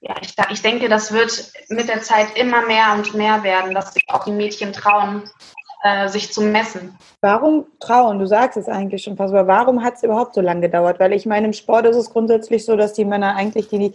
[0.00, 3.94] Ja, ich, ich denke, das wird mit der Zeit immer mehr und mehr werden, dass
[3.94, 5.30] sich auch die Mädchen trauen,
[5.84, 6.96] äh, sich zu messen.
[7.20, 8.18] Warum trauen?
[8.18, 10.98] Du sagst es eigentlich schon fast, aber warum hat es überhaupt so lange gedauert?
[10.98, 13.92] Weil ich meine, im Sport ist es grundsätzlich so, dass die Männer eigentlich die,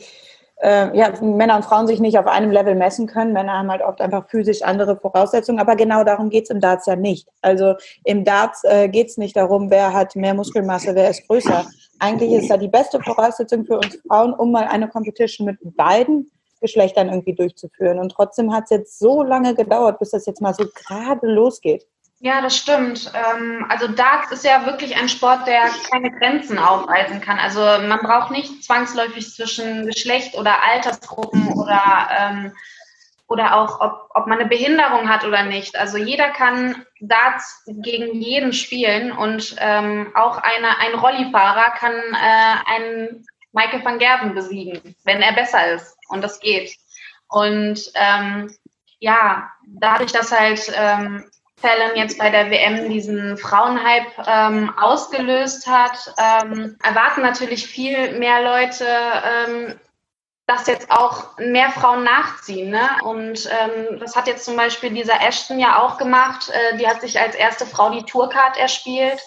[0.61, 3.33] äh, ja, Männer und Frauen sich nicht auf einem Level messen können.
[3.33, 6.85] Männer haben halt oft einfach physisch andere Voraussetzungen, aber genau darum geht es im Darts
[6.85, 7.27] ja nicht.
[7.41, 7.73] Also
[8.03, 11.65] im Darts äh, geht es nicht darum, wer hat mehr Muskelmasse, wer ist größer.
[11.97, 16.29] Eigentlich ist da die beste Voraussetzung für uns Frauen, um mal eine Competition mit beiden
[16.59, 17.99] Geschlechtern irgendwie durchzuführen.
[17.99, 21.85] Und trotzdem hat es jetzt so lange gedauert, bis das jetzt mal so gerade losgeht.
[22.21, 23.11] Ja, das stimmt.
[23.15, 27.39] Ähm, also Darts ist ja wirklich ein Sport, der keine Grenzen aufweisen kann.
[27.39, 32.51] Also man braucht nicht zwangsläufig zwischen Geschlecht oder Altersgruppen oder, ähm,
[33.29, 35.77] oder auch, ob, ob man eine Behinderung hat oder nicht.
[35.77, 42.73] Also jeder kann Darts gegen jeden spielen und ähm, auch eine, ein Rollifahrer kann äh,
[42.73, 45.95] einen Michael van Gerven besiegen, wenn er besser ist.
[46.09, 46.75] Und das geht.
[47.29, 48.53] Und ähm,
[48.99, 51.29] ja, dadurch, dass halt ähm,
[51.61, 58.41] Fallon jetzt bei der WM diesen Frauenhype ähm, ausgelöst hat, ähm, erwarten natürlich viel mehr
[58.41, 59.79] Leute, ähm,
[60.47, 62.71] dass jetzt auch mehr Frauen nachziehen.
[62.71, 62.89] Ne?
[63.03, 66.49] Und ähm, das hat jetzt zum Beispiel dieser Ashton ja auch gemacht.
[66.49, 69.19] Äh, die hat sich als erste Frau die Tourcard erspielt.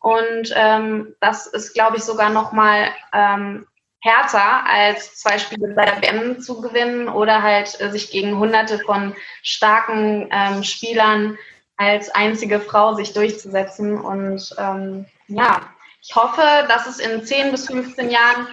[0.00, 3.66] Und ähm, das ist, glaube ich, sogar nochmal ähm,
[4.00, 8.78] härter, als zwei Spiele bei der WM zu gewinnen oder halt äh, sich gegen hunderte
[8.78, 11.36] von starken ähm, Spielern
[11.76, 14.00] als einzige Frau sich durchzusetzen.
[14.00, 15.62] Und ähm, ja,
[16.02, 18.48] ich hoffe, dass es in 10 bis 15 Jahren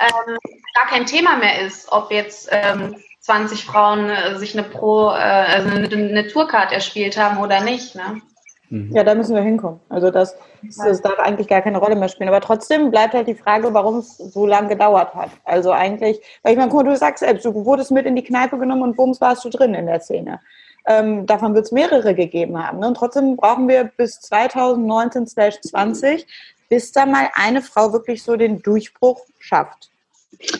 [0.00, 0.38] ähm,
[0.74, 5.14] gar kein Thema mehr ist, ob jetzt ähm, 20 Frauen äh, sich eine Pro, äh,
[5.14, 7.94] also eine, eine Tourcard erspielt haben oder nicht.
[7.94, 8.20] Ne?
[8.70, 8.94] Mhm.
[8.94, 9.80] Ja, da müssen wir hinkommen.
[9.88, 10.36] Also das,
[10.84, 12.28] das darf eigentlich gar keine Rolle mehr spielen.
[12.28, 15.30] Aber trotzdem bleibt halt die Frage, warum es so lange gedauert hat.
[15.44, 18.24] Also eigentlich, weil ich meine, guck mal, du sagst selbst, du wurdest mit in die
[18.24, 20.40] Kneipe genommen und bums warst du drin in der Szene.
[20.86, 22.80] Ähm, davon wird es mehrere gegeben haben.
[22.80, 22.88] Ne?
[22.88, 26.26] Und trotzdem brauchen wir bis 2019/20,
[26.68, 29.90] bis da mal eine Frau wirklich so den Durchbruch schafft.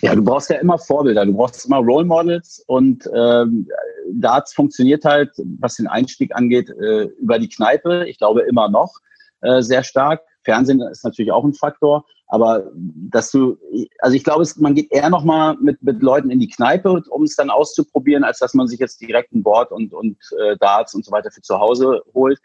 [0.00, 3.68] Ja, du brauchst ja immer Vorbilder, du brauchst immer Role Models und ähm,
[4.12, 8.06] Darts funktioniert halt, was den Einstieg angeht, äh, über die Kneipe.
[8.08, 8.94] Ich glaube immer noch
[9.42, 10.22] äh, sehr stark.
[10.42, 13.58] Fernsehen ist natürlich auch ein Faktor, aber dass du,
[14.00, 17.22] also ich glaube, es, man geht eher nochmal mit, mit Leuten in die Kneipe, um
[17.22, 20.94] es dann auszuprobieren, als dass man sich jetzt direkt ein Board und, und äh, Darts
[20.94, 22.38] und so weiter für zu Hause holt.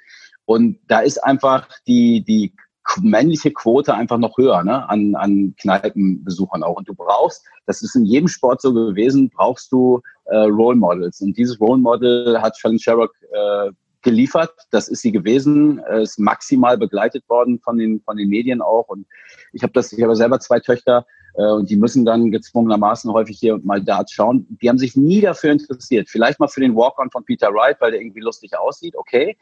[0.45, 2.53] Und da ist einfach die, die
[3.01, 4.87] männliche Quote einfach noch höher ne?
[4.89, 6.77] an, an Kneipenbesuchern auch.
[6.77, 11.21] Und du brauchst, das ist in jedem Sport so gewesen, brauchst du äh, Role Models.
[11.21, 14.53] Und dieses Role Model hat Fallon Sherrock äh, geliefert.
[14.71, 18.89] Das ist sie gewesen, äh, ist maximal begleitet worden von den, von den Medien auch.
[18.89, 19.07] Und
[19.53, 23.39] ich habe das, ich habe selber zwei Töchter äh, und die müssen dann gezwungenermaßen häufig
[23.39, 24.45] hier mal Darts schauen.
[24.61, 26.09] Die haben sich nie dafür interessiert.
[26.09, 29.37] Vielleicht mal für den Walk-on von Peter Wright, weil der irgendwie lustig aussieht, okay.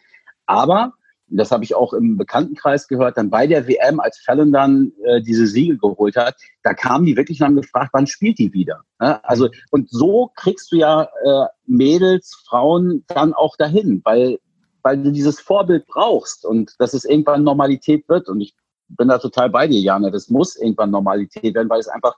[0.45, 0.93] Aber
[1.38, 5.21] das habe ich auch im Bekanntenkreis gehört, dann bei der WM, als Fallon dann äh,
[5.21, 8.82] diese Siege geholt hat, da kamen die wirklich und haben gefragt, wann spielt die wieder?
[8.99, 14.39] Ja, also und so kriegst du ja äh, Mädels, Frauen dann auch dahin, weil
[14.84, 18.27] weil du dieses Vorbild brauchst und dass es irgendwann Normalität wird.
[18.27, 18.55] Und ich
[18.88, 20.09] bin da total bei dir, Jana.
[20.09, 22.17] Das muss irgendwann Normalität werden, weil es einfach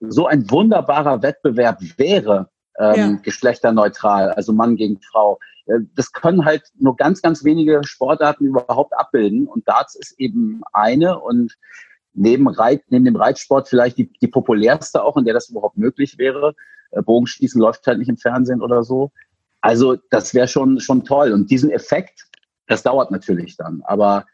[0.00, 3.18] so ein wunderbarer Wettbewerb wäre, ähm, ja.
[3.22, 5.38] geschlechterneutral, also Mann gegen Frau.
[5.66, 9.46] Äh, das können halt nur ganz, ganz wenige Sportarten überhaupt abbilden.
[9.46, 11.56] Und Darts ist eben eine und
[12.14, 16.18] neben, Reit, neben dem Reitsport vielleicht die, die populärste auch, in der das überhaupt möglich
[16.18, 16.54] wäre.
[16.90, 19.10] Äh, Bogenschießen läuft halt nicht im Fernsehen oder so.
[19.60, 21.32] Also das wäre schon, schon toll.
[21.32, 22.26] Und diesen Effekt,
[22.66, 23.82] das dauert natürlich dann.
[23.84, 24.26] Aber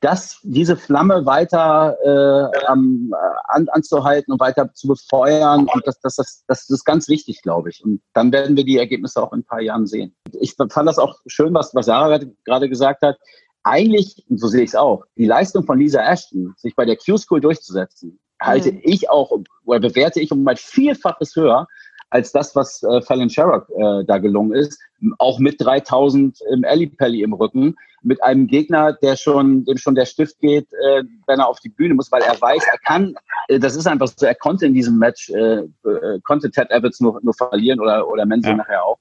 [0.00, 3.10] das, diese Flamme weiter äh, an,
[3.48, 5.66] an, anzuhalten und weiter zu befeuern.
[5.72, 7.84] Und das, das, das, das ist ganz wichtig, glaube ich.
[7.84, 10.14] Und dann werden wir die Ergebnisse auch in ein paar Jahren sehen.
[10.40, 13.16] Ich fand das auch schön, was, was Sarah gerade gesagt hat.
[13.62, 16.96] Eigentlich, und so sehe ich es auch, die Leistung von Lisa Ashton, sich bei der
[16.96, 18.80] Q-School durchzusetzen, halte mhm.
[18.84, 19.32] ich auch
[19.64, 21.66] oder bewerte ich um ein Vielfaches höher
[22.10, 24.80] als das, was äh, Fallon Sherrock äh, da gelungen ist.
[25.18, 30.06] Auch mit 3000 im Ellipelli im Rücken, mit einem Gegner, der schon, dem schon der
[30.06, 33.14] Stift geht, äh, wenn er auf die Bühne muss, weil er weiß, er kann,
[33.48, 37.00] äh, das ist einfach so, er konnte in diesem Match, äh, äh, konnte Ted Evans
[37.00, 38.56] nur, nur verlieren oder, oder Menzel ja.
[38.56, 38.98] nachher auch.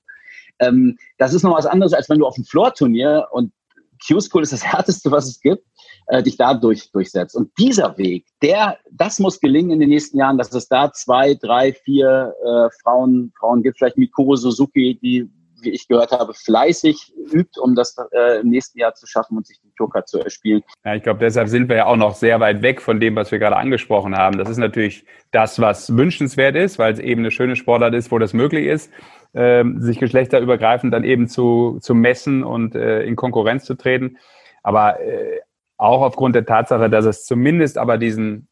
[0.60, 3.52] Ähm, das ist noch was anderes, als wenn du auf dem Floor-Turnier und
[4.06, 5.64] Q-School ist das härteste, was es gibt,
[6.08, 7.36] äh, dich da durch, durchsetzt.
[7.36, 11.36] Und dieser Weg, der, das muss gelingen in den nächsten Jahren, dass es da zwei,
[11.36, 15.30] drei, vier äh, Frauen, Frauen gibt, vielleicht Mikuro Suzuki, die,
[15.62, 19.48] wie ich gehört habe, fleißig übt, um das äh, im nächsten Jahr zu schaffen und
[19.48, 20.62] sich den Joker zu erspielen.
[20.84, 23.32] Ja, ich glaube, deshalb sind wir ja auch noch sehr weit weg von dem, was
[23.32, 24.38] wir gerade angesprochen haben.
[24.38, 28.20] Das ist natürlich das, was wünschenswert ist, weil es eben eine schöne Sportart ist, wo
[28.20, 28.92] das möglich ist
[29.36, 34.18] ähm, sich geschlechterübergreifend dann eben zu, zu messen und äh, in Konkurrenz zu treten.
[34.64, 35.42] Aber äh,
[35.78, 38.48] auch aufgrund der Tatsache, dass es zumindest aber diesen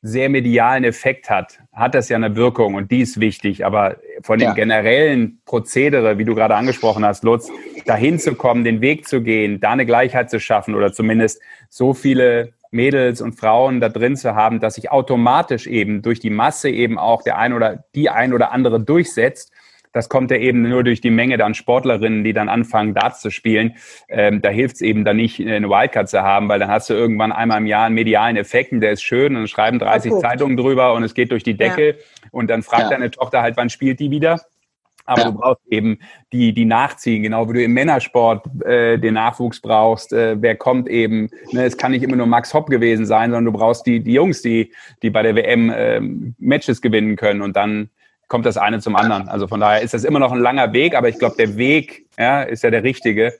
[0.00, 3.66] sehr medialen Effekt hat, hat das ja eine Wirkung und die ist wichtig.
[3.66, 4.54] Aber von dem ja.
[4.54, 7.50] generellen Prozedere, wie du gerade angesprochen hast, Lutz,
[7.84, 11.94] dahin zu kommen, den Weg zu gehen, da eine Gleichheit zu schaffen oder zumindest so
[11.94, 16.68] viele Mädels und Frauen da drin zu haben, dass sich automatisch eben durch die Masse
[16.68, 19.52] eben auch der ein oder die ein oder andere durchsetzt
[19.98, 23.30] das kommt ja eben nur durch die Menge an Sportlerinnen, die dann anfangen, Darts zu
[23.30, 23.74] spielen.
[24.08, 26.94] Ähm, da hilft es eben dann nicht, eine Wildcard zu haben, weil dann hast du
[26.94, 30.12] irgendwann einmal im Jahr einen medialen Effekt und der ist schön und dann schreiben 30
[30.12, 31.94] oh, Zeitungen drüber und es geht durch die Decke ja.
[32.30, 32.90] und dann fragt ja.
[32.90, 34.40] deine Tochter halt, wann spielt die wieder?
[35.04, 35.30] Aber ja.
[35.32, 35.98] du brauchst eben
[36.32, 40.12] die, die nachziehen, genau wie du im Männersport äh, den Nachwuchs brauchst.
[40.12, 41.28] Äh, wer kommt eben?
[41.50, 44.12] Ne, es kann nicht immer nur Max Hopp gewesen sein, sondern du brauchst die, die
[44.12, 44.72] Jungs, die,
[45.02, 46.00] die bei der WM äh,
[46.38, 47.42] Matches gewinnen können.
[47.42, 47.90] Und dann
[48.28, 49.28] kommt das eine zum anderen.
[49.28, 52.06] Also von daher ist das immer noch ein langer Weg, aber ich glaube, der Weg
[52.18, 53.32] ja, ist ja der richtige.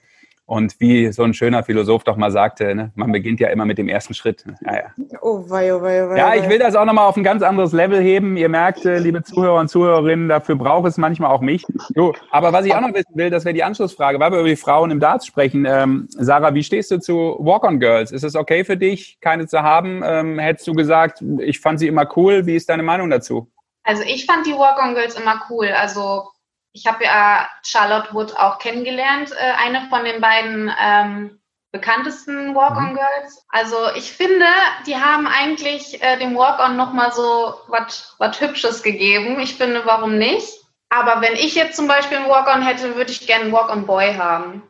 [0.49, 3.77] Und wie so ein schöner Philosoph doch mal sagte, ne, man beginnt ja immer mit
[3.77, 4.43] dem ersten Schritt.
[4.65, 4.83] Ja, ja.
[5.21, 7.43] Oh, wei, oh, wei, oh, wei, ja ich will das auch nochmal auf ein ganz
[7.43, 8.35] anderes Level heben.
[8.35, 11.67] Ihr merkt, äh, liebe Zuhörer und Zuhörerinnen, dafür braucht es manchmal auch mich.
[11.93, 14.49] So, aber was ich auch noch wissen will, das wäre die Anschlussfrage, weil wir über
[14.49, 15.67] die Frauen im Darts sprechen.
[15.69, 18.11] Ähm, Sarah, wie stehst du zu Walk-on-Girls?
[18.11, 20.01] Ist es okay für dich, keine zu haben?
[20.03, 22.47] Ähm, hättest du gesagt, ich fand sie immer cool.
[22.47, 23.47] Wie ist deine Meinung dazu?
[23.89, 25.69] Also ich fand die Walk-on-Girls immer cool.
[25.69, 26.29] Also
[26.73, 31.39] ich habe ja Charlotte Wood auch kennengelernt, äh, eine von den beiden ähm,
[31.71, 33.35] bekanntesten Walk-on-Girls.
[33.35, 33.41] Mhm.
[33.49, 34.45] Also ich finde,
[34.85, 39.39] die haben eigentlich äh, dem Walk-on nochmal so was Hübsches gegeben.
[39.39, 40.53] Ich finde, warum nicht?
[40.89, 44.61] Aber wenn ich jetzt zum Beispiel einen Walk-on hätte, würde ich gerne einen Walk-on-Boy haben.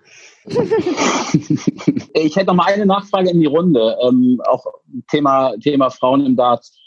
[0.46, 4.66] ich hätte noch mal eine Nachfrage in die Runde, ähm, auch
[5.12, 6.79] Thema, Thema Frauen im Darts.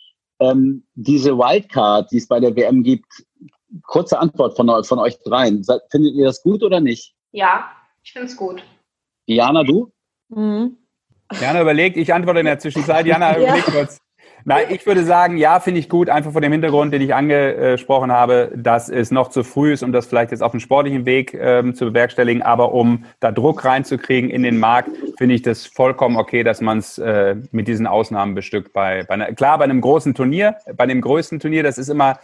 [0.43, 3.07] Ähm, diese Wildcard, die es bei der WM gibt,
[3.83, 5.65] kurze Antwort von, von euch dreien.
[5.91, 7.15] Findet ihr das gut oder nicht?
[7.33, 7.71] Ja,
[8.03, 8.63] ich finde es gut.
[9.27, 9.93] Jana, du?
[10.29, 10.77] Mhm.
[11.41, 13.07] Jana überlegt, ich antworte in der Zwischenzeit.
[13.07, 13.73] Jana, überlegt ja.
[13.73, 14.01] kurz.
[14.45, 18.11] Nein, ich würde sagen, ja, finde ich gut, einfach von dem Hintergrund, den ich angesprochen
[18.11, 21.35] habe, dass es noch zu früh ist, um das vielleicht jetzt auf dem sportlichen Weg
[21.35, 26.17] ähm, zu bewerkstelligen, aber um da Druck reinzukriegen in den Markt, finde ich das vollkommen
[26.17, 28.73] okay, dass man es äh, mit diesen Ausnahmen bestückt.
[28.73, 32.19] Bei, bei einer, klar, bei einem großen Turnier, bei dem größten Turnier, das ist immer,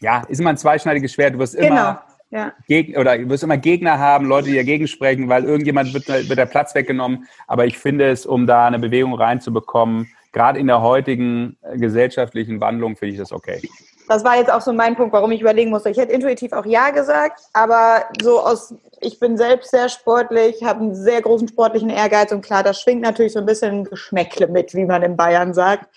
[0.00, 1.34] ja, ist immer ein zweischneidiges Schwert.
[1.34, 1.98] Du wirst immer genau.
[2.32, 2.52] Ja.
[2.66, 6.38] Geg oder du wirst immer Gegner haben, Leute, die dagegen sprechen, weil irgendjemand wird, wird
[6.38, 7.26] der Platz weggenommen.
[7.46, 12.60] Aber ich finde es, um da eine Bewegung reinzubekommen, gerade in der heutigen äh, gesellschaftlichen
[12.60, 13.60] Wandlung finde ich das okay.
[14.08, 15.88] Das war jetzt auch so mein Punkt, warum ich überlegen musste.
[15.90, 20.80] Ich hätte intuitiv auch Ja gesagt, aber so aus, ich bin selbst sehr sportlich, habe
[20.80, 24.74] einen sehr großen sportlichen Ehrgeiz und klar, das schwingt natürlich so ein bisschen Geschmäckle mit,
[24.74, 25.88] wie man in Bayern sagt.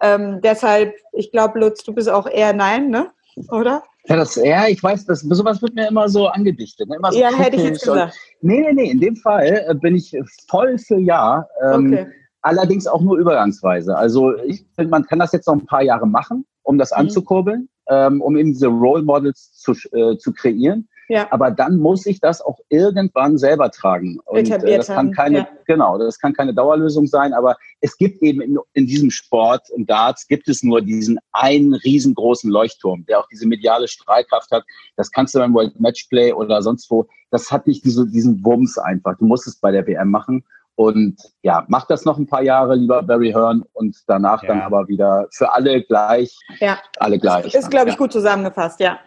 [0.00, 3.10] Ähm, deshalb, ich glaube, Lutz, du bist auch eher Nein, ne?
[3.50, 3.84] Oder?
[4.06, 6.88] Ja, das, ja, ich weiß, das, sowas wird mir immer so angedichtet.
[6.88, 6.96] Ne?
[6.96, 8.14] Immer so Ja, hätte ich jetzt kritisch und- gesagt.
[8.40, 10.14] Nee, nee, nee, in dem Fall äh, bin ich
[10.48, 11.46] voll für Ja.
[11.62, 12.06] Ähm, Okay.
[12.42, 13.96] Allerdings auch nur übergangsweise.
[13.96, 16.98] Also ich finde, man kann das jetzt noch ein paar Jahre machen, um das Mhm.
[16.98, 20.88] anzukurbeln, ähm, um eben diese Role Models zu, äh, zu kreieren.
[21.08, 21.26] Ja.
[21.30, 24.18] Aber dann muss ich das auch irgendwann selber tragen.
[24.24, 25.48] Und äh, das kann keine, ja.
[25.66, 27.34] genau, das kann keine Dauerlösung sein.
[27.34, 31.74] Aber es gibt eben in, in diesem Sport, im Darts, gibt es nur diesen einen
[31.74, 34.64] riesengroßen Leuchtturm, der auch diese mediale Strahlkraft hat.
[34.96, 37.06] Das kannst du beim World Matchplay oder sonst wo.
[37.30, 39.18] Das hat nicht diese, diesen Wumms einfach.
[39.18, 40.44] Du musst es bei der WM machen.
[40.74, 44.66] Und ja, mach das noch ein paar Jahre, lieber Barry Hearn, und danach dann Ja.
[44.66, 47.54] aber wieder für alle gleich, Ja, alle gleich.
[47.54, 47.98] ist, glaube ich, ja.
[47.98, 48.98] gut zusammengefasst, ja.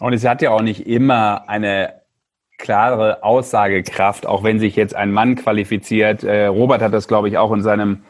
[0.00, 2.00] Und es hat ja auch nicht immer eine
[2.56, 6.24] klare Aussagekraft, auch wenn sich jetzt ein Mann qualifiziert.
[6.24, 8.02] Äh, Robert hat das, glaube ich, auch in seinem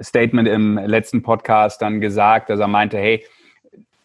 [0.00, 3.24] Statement im letzten Podcast dann gesagt, dass er meinte, hey,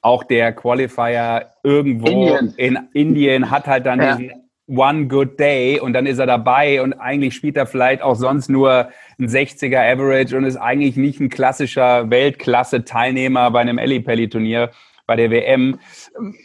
[0.01, 2.53] auch der Qualifier irgendwo Indien.
[2.57, 4.15] in Indien hat halt dann Ja.
[4.15, 4.40] diesen
[4.71, 8.49] One Good Day und dann ist er dabei und eigentlich spielt er vielleicht auch sonst
[8.49, 14.71] nur ein 60er Average und ist eigentlich nicht ein klassischer Weltklasse-Teilnehmer bei einem Ellipelli-Turnier
[15.07, 15.77] bei der WM.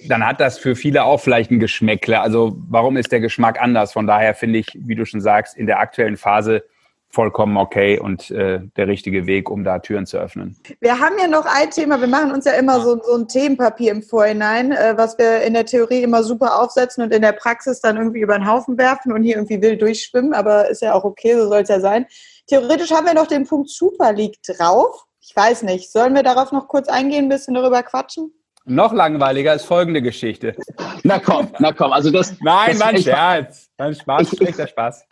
[0.08, 2.20] Dann hat das für viele auch vielleicht ein Geschmäckle.
[2.20, 3.92] Also warum ist der Geschmack anders?
[3.92, 6.64] Von daher finde ich, wie du schon sagst, in der aktuellen Phase
[7.08, 10.56] vollkommen okay und äh, der richtige Weg, um da Türen zu öffnen.
[10.80, 13.92] Wir haben ja noch ein Thema, wir machen uns ja immer so, so ein Themenpapier
[13.92, 17.80] im Vorhinein, äh, was wir in der Theorie immer super aufsetzen und in der Praxis
[17.80, 21.04] dann irgendwie über den Haufen werfen und hier irgendwie wild durchschwimmen, aber ist ja auch
[21.04, 22.06] okay, so soll es ja sein.
[22.48, 25.04] Theoretisch haben wir noch den Punkt Super League drauf.
[25.20, 28.32] Ich weiß nicht, sollen wir darauf noch kurz eingehen, ein bisschen darüber quatschen?
[28.68, 30.54] Noch langweiliger ist folgende Geschichte.
[31.04, 31.92] Na komm, na komm.
[31.92, 33.68] Also das, Nein, das, war ein ich, Scherz.
[33.76, 35.04] War ein Spaß, ich- schlechter Spaß.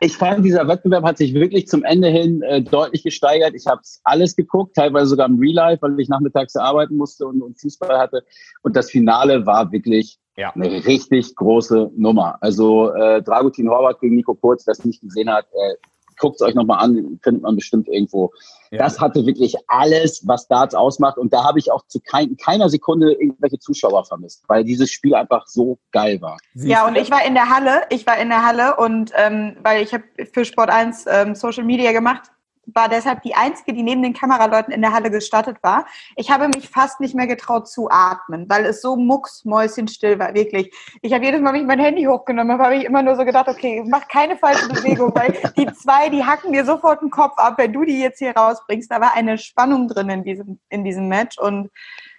[0.00, 3.54] Ich fand, dieser Wettbewerb hat sich wirklich zum Ende hin äh, deutlich gesteigert.
[3.54, 7.42] Ich habe alles geguckt, teilweise sogar im Real Life, weil ich nachmittags arbeiten musste und,
[7.42, 8.24] und Fußball hatte.
[8.62, 10.52] Und das Finale war wirklich Ja.
[10.54, 12.38] eine richtig große Nummer.
[12.40, 15.74] Also äh, Dragutin Horvath gegen Nico Kurz, es nicht gesehen hat, äh,
[16.20, 18.32] guckt es euch nochmal an, findet man bestimmt irgendwo.
[18.70, 18.78] Ja.
[18.78, 21.18] Das hatte wirklich alles, was Darts ausmacht.
[21.18, 25.14] Und da habe ich auch zu kein, keiner Sekunde irgendwelche Zuschauer vermisst, weil dieses Spiel
[25.14, 26.38] einfach so geil war.
[26.54, 29.82] Ja, und ich war in der Halle, ich war in der Halle und ähm, weil
[29.82, 32.30] ich habe für Sport 1 ähm, Social Media gemacht,
[32.74, 35.86] war deshalb die Einzige, die neben den Kameraleuten in der Halle gestattet war.
[36.16, 40.72] Ich habe mich fast nicht mehr getraut zu atmen, weil es so mucksmäuschenstill war, wirklich.
[41.02, 43.24] Ich habe jedes Mal, wenn ich mein Handy hochgenommen habe, habe ich immer nur so
[43.24, 47.38] gedacht, okay, mach keine falsche Bewegung, weil die zwei, die hacken dir sofort den Kopf
[47.38, 48.90] ab, wenn du die jetzt hier rausbringst.
[48.90, 51.70] Da war eine Spannung drin in diesem, in diesem Match und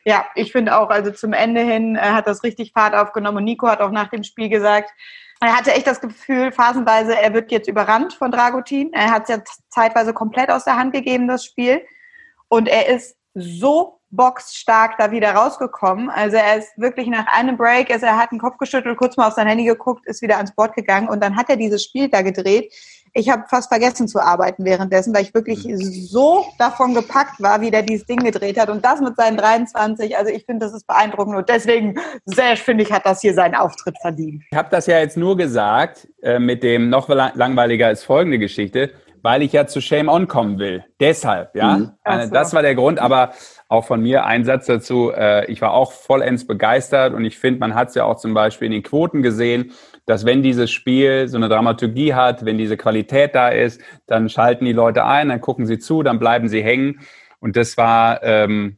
[0.04, 3.44] ja, ich finde auch, also zum Ende hin äh, hat das richtig Fahrt aufgenommen und
[3.44, 4.92] Nico hat auch nach dem Spiel gesagt,
[5.42, 8.94] er hatte echt das Gefühl, phasenweise, er wird jetzt überrannt von Dragutin.
[8.94, 11.82] Er hat es ja zeitweise komplett aus der Hand gegeben, das Spiel.
[12.48, 16.10] Und er ist so boxstark da wieder rausgekommen.
[16.10, 19.28] Also er ist wirklich nach einem Break, also er hat den Kopf geschüttelt, kurz mal
[19.28, 22.10] auf sein Handy geguckt, ist wieder ans Board gegangen und dann hat er dieses Spiel
[22.10, 22.74] da gedreht.
[23.14, 25.68] Ich habe fast vergessen zu arbeiten währenddessen, weil ich wirklich
[26.10, 28.70] so davon gepackt war, wie der dieses Ding gedreht hat.
[28.70, 30.18] Und das mit seinen 23.
[30.18, 31.36] Also ich finde, das ist beeindruckend.
[31.36, 31.96] Und deswegen,
[32.26, 34.44] sehr finde ich, hat das hier seinen Auftritt verdient.
[34.52, 38.40] Ich habe das ja jetzt nur gesagt, äh, mit dem noch la- langweiliger als folgende
[38.40, 38.92] Geschichte,
[39.24, 40.84] weil ich ja zu Shame On kommen will.
[41.00, 41.78] Deshalb, ja.
[41.78, 41.92] Mhm.
[42.06, 42.34] Äh, so.
[42.34, 43.34] Das war der Grund, aber
[43.68, 45.12] auch von mir ein Satz dazu.
[45.12, 48.34] Äh, ich war auch vollends begeistert und ich finde, man hat es ja auch zum
[48.34, 49.72] Beispiel in den Quoten gesehen,
[50.06, 54.66] dass wenn dieses Spiel so eine Dramaturgie hat, wenn diese Qualität da ist, dann schalten
[54.66, 57.00] die Leute ein, dann gucken sie zu, dann bleiben sie hängen.
[57.40, 58.78] Und das war ähm,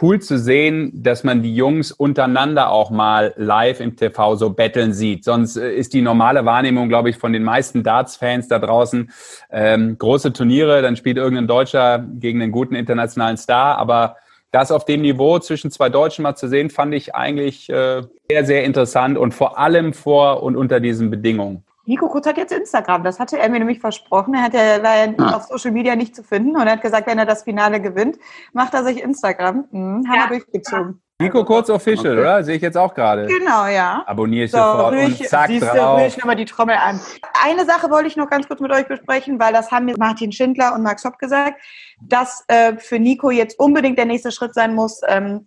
[0.00, 4.92] cool zu sehen, dass man die Jungs untereinander auch mal live im TV so betteln
[4.92, 5.24] sieht.
[5.24, 9.10] Sonst äh, ist die normale Wahrnehmung, glaube ich, von den meisten Darts-Fans da draußen
[9.50, 14.16] ähm, große Turniere, dann spielt irgendein Deutscher gegen einen guten internationalen Star, aber
[14.52, 18.44] das auf dem Niveau zwischen zwei Deutschen mal zu sehen, fand ich eigentlich äh, sehr,
[18.44, 21.64] sehr interessant und vor allem vor und unter diesen Bedingungen.
[21.84, 24.34] Nico Kurz hat jetzt Instagram, das hatte er mir nämlich versprochen.
[24.34, 25.36] Er hat ja, war ja Ah.
[25.36, 28.18] auf Social Media nicht zu finden und er hat gesagt, wenn er das Finale gewinnt,
[28.52, 29.64] macht er sich Instagram.
[29.72, 30.30] Mhm, haben Ja.
[30.30, 31.01] wir durchgezogen.
[31.20, 32.20] Nico Kurz Official, Okay.
[32.20, 32.42] oder?
[32.44, 33.26] Sehe ich jetzt auch gerade.
[33.26, 34.02] Genau, ja.
[34.06, 35.98] Abonniere ich So, sofort rühr und ich, zack siehst du, drauf.
[36.00, 37.00] rühr ich nochmal die Trommel an.
[37.44, 40.32] Eine Sache wollte ich noch ganz kurz mit euch besprechen, weil das haben mir Martin
[40.32, 41.60] Schindler und Max Hopp gesagt,
[42.00, 45.46] dass äh, für Nico jetzt unbedingt der nächste Schritt sein muss, ähm,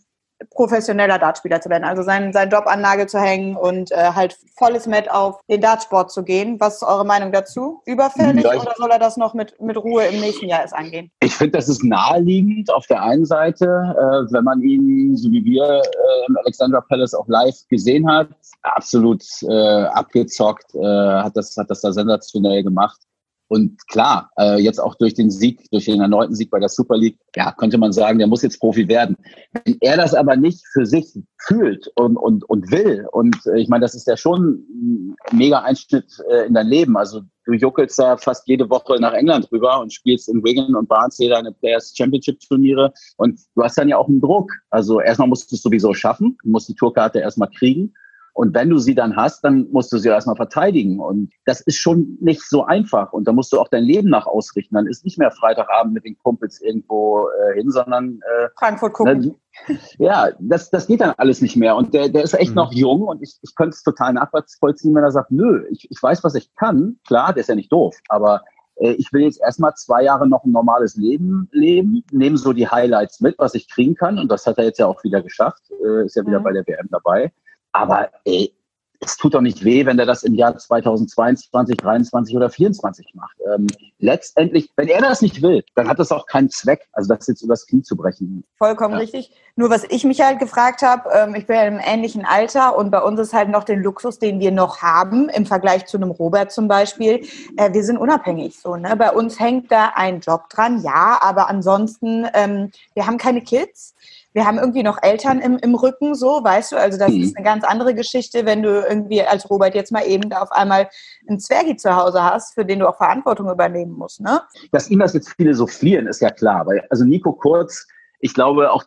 [0.49, 4.37] professioneller Dartspieler zu werden, also seinen, seinen Job an Nagel zu hängen und äh, halt
[4.57, 6.59] volles Met auf den Dartsport zu gehen.
[6.59, 7.81] Was ist eure Meinung dazu?
[7.85, 11.11] Überfällig Ja, oder soll er das noch mit, mit Ruhe im nächsten Jahr erst angehen?
[11.21, 15.43] Ich finde, das ist naheliegend auf der einen Seite, äh, wenn man ihn, so wie
[15.45, 15.81] wir äh,
[16.27, 18.27] im Alexandra Palace auch live gesehen hat,
[18.61, 22.99] absolut äh, abgezockt, äh, hat, das, hat das da sensationell gemacht.
[23.47, 26.97] Und klar, äh, jetzt auch durch den Sieg, durch den erneuten Sieg bei der Super
[26.97, 29.15] League, ja, könnte man sagen, der muss jetzt Profi werden.
[29.53, 33.69] Wenn er das aber nicht für sich fühlt und, und, und will, und äh, ich
[33.69, 36.97] meine, das ist ja schon ein mega Einschnitt äh, in dein Leben.
[36.97, 40.89] Also du juckelst da fast jede Woche nach England rüber und spielst in Wigan und
[40.89, 44.51] Barnsley deine Players Championship Turniere und du hast dann ja auch einen Druck.
[44.71, 47.93] Also erstmal musst du es sowieso schaffen, du musst die Tourkarte erstmal kriegen
[48.35, 50.99] und wenn du sie dann hast, dann musst du sie erstmal verteidigen.
[50.99, 53.13] Und das ist schon nicht so einfach.
[53.13, 54.75] Und da musst du auch dein Leben nach ausrichten.
[54.75, 59.37] Dann ist nicht mehr Freitagabend mit den Kumpels irgendwo äh, hin, sondern äh, Frankfurt gucken.
[59.69, 61.77] Ne, ja, das, das geht dann alles nicht mehr.
[61.77, 62.55] Und der, der ist echt mhm.
[62.55, 66.03] noch jung und ich, ich könnte es total nachvollziehen, wenn er sagt, nö, ich, ich
[66.03, 66.99] weiß, was ich kann.
[67.07, 68.41] Klar, der ist ja nicht doof, aber
[68.75, 72.67] äh, ich will jetzt erstmal zwei Jahre noch ein normales Leben leben, nehme so die
[72.67, 74.19] Highlights mit, was ich kriegen kann.
[74.19, 76.43] Und das hat er jetzt ja auch wieder geschafft, äh, ist ja wieder mhm.
[76.43, 77.31] bei der WM dabei.
[77.75, 78.53] Aber ey,
[79.01, 83.35] es tut doch nicht weh, wenn er das im Jahr 2022, 2023 oder 2024 macht.
[83.53, 83.67] Ähm,
[83.99, 87.41] letztendlich, wenn er das nicht will, dann hat das auch keinen Zweck, also das jetzt
[87.41, 88.43] übers Knie zu brechen.
[88.57, 88.99] Vollkommen ja.
[89.01, 89.31] richtig.
[89.57, 92.89] Nur was ich mich halt gefragt habe, ähm, ich bin ja im ähnlichen Alter und
[92.89, 96.11] bei uns ist halt noch den Luxus, den wir noch haben, im Vergleich zu einem
[96.11, 97.25] Robert zum Beispiel.
[97.57, 98.75] Äh, wir sind unabhängig so.
[98.75, 98.95] Ne?
[98.95, 103.93] Bei uns hängt da ein Job dran, ja, aber ansonsten, ähm, wir haben keine Kids
[104.35, 107.21] wir haben irgendwie noch Eltern im, im Rücken, so, weißt du, also das mhm.
[107.21, 110.51] ist eine ganz andere Geschichte, wenn du irgendwie als Robert jetzt mal eben da auf
[110.51, 110.89] einmal
[111.25, 114.41] einen Zwergi zu Hause hast, für den du auch Verantwortung übernehmen musst, ne?
[114.73, 117.87] Dass ihm das jetzt philosophieren, ist ja klar, weil, also Nico Kurz,
[118.19, 118.83] ich glaube auch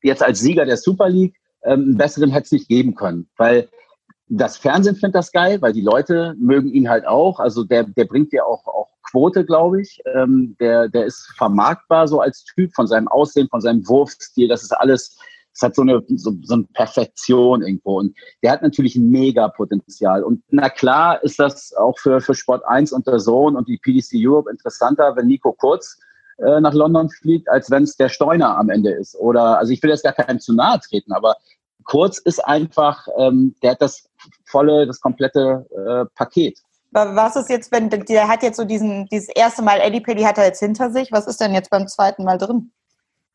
[0.00, 3.68] jetzt als Sieger der Super League, ähm, einen besseren hätte es nicht geben können, weil
[4.28, 7.40] das Fernsehen findet das geil, weil die Leute mögen ihn halt auch.
[7.40, 10.02] Also der, der bringt ja auch, auch Quote, glaube ich.
[10.14, 14.48] Ähm, der, der ist vermarktbar so als Typ von seinem Aussehen, von seinem Wurfstil.
[14.48, 15.18] Das ist alles,
[15.54, 17.98] es hat so eine, so, so eine Perfektion irgendwo.
[17.98, 20.22] Und der hat natürlich ein mega Potenzial.
[20.22, 23.78] Und na klar ist das auch für, für Sport 1 und der Sohn und die
[23.78, 25.98] PDC Europe interessanter, wenn Nico Kurz
[26.36, 29.16] äh, nach London fliegt, als wenn es der Steuner am Ende ist.
[29.16, 31.36] Oder, also ich will jetzt gar keinem zu nahe treten, aber
[31.84, 34.07] Kurz ist einfach, ähm, der hat das
[34.48, 36.58] volle, das komplette äh, Paket.
[36.90, 40.38] Was ist jetzt, wenn der hat jetzt so diesen, dieses erste Mal Eddie Paddy hat
[40.38, 42.72] er jetzt hinter sich, was ist denn jetzt beim zweiten Mal drin?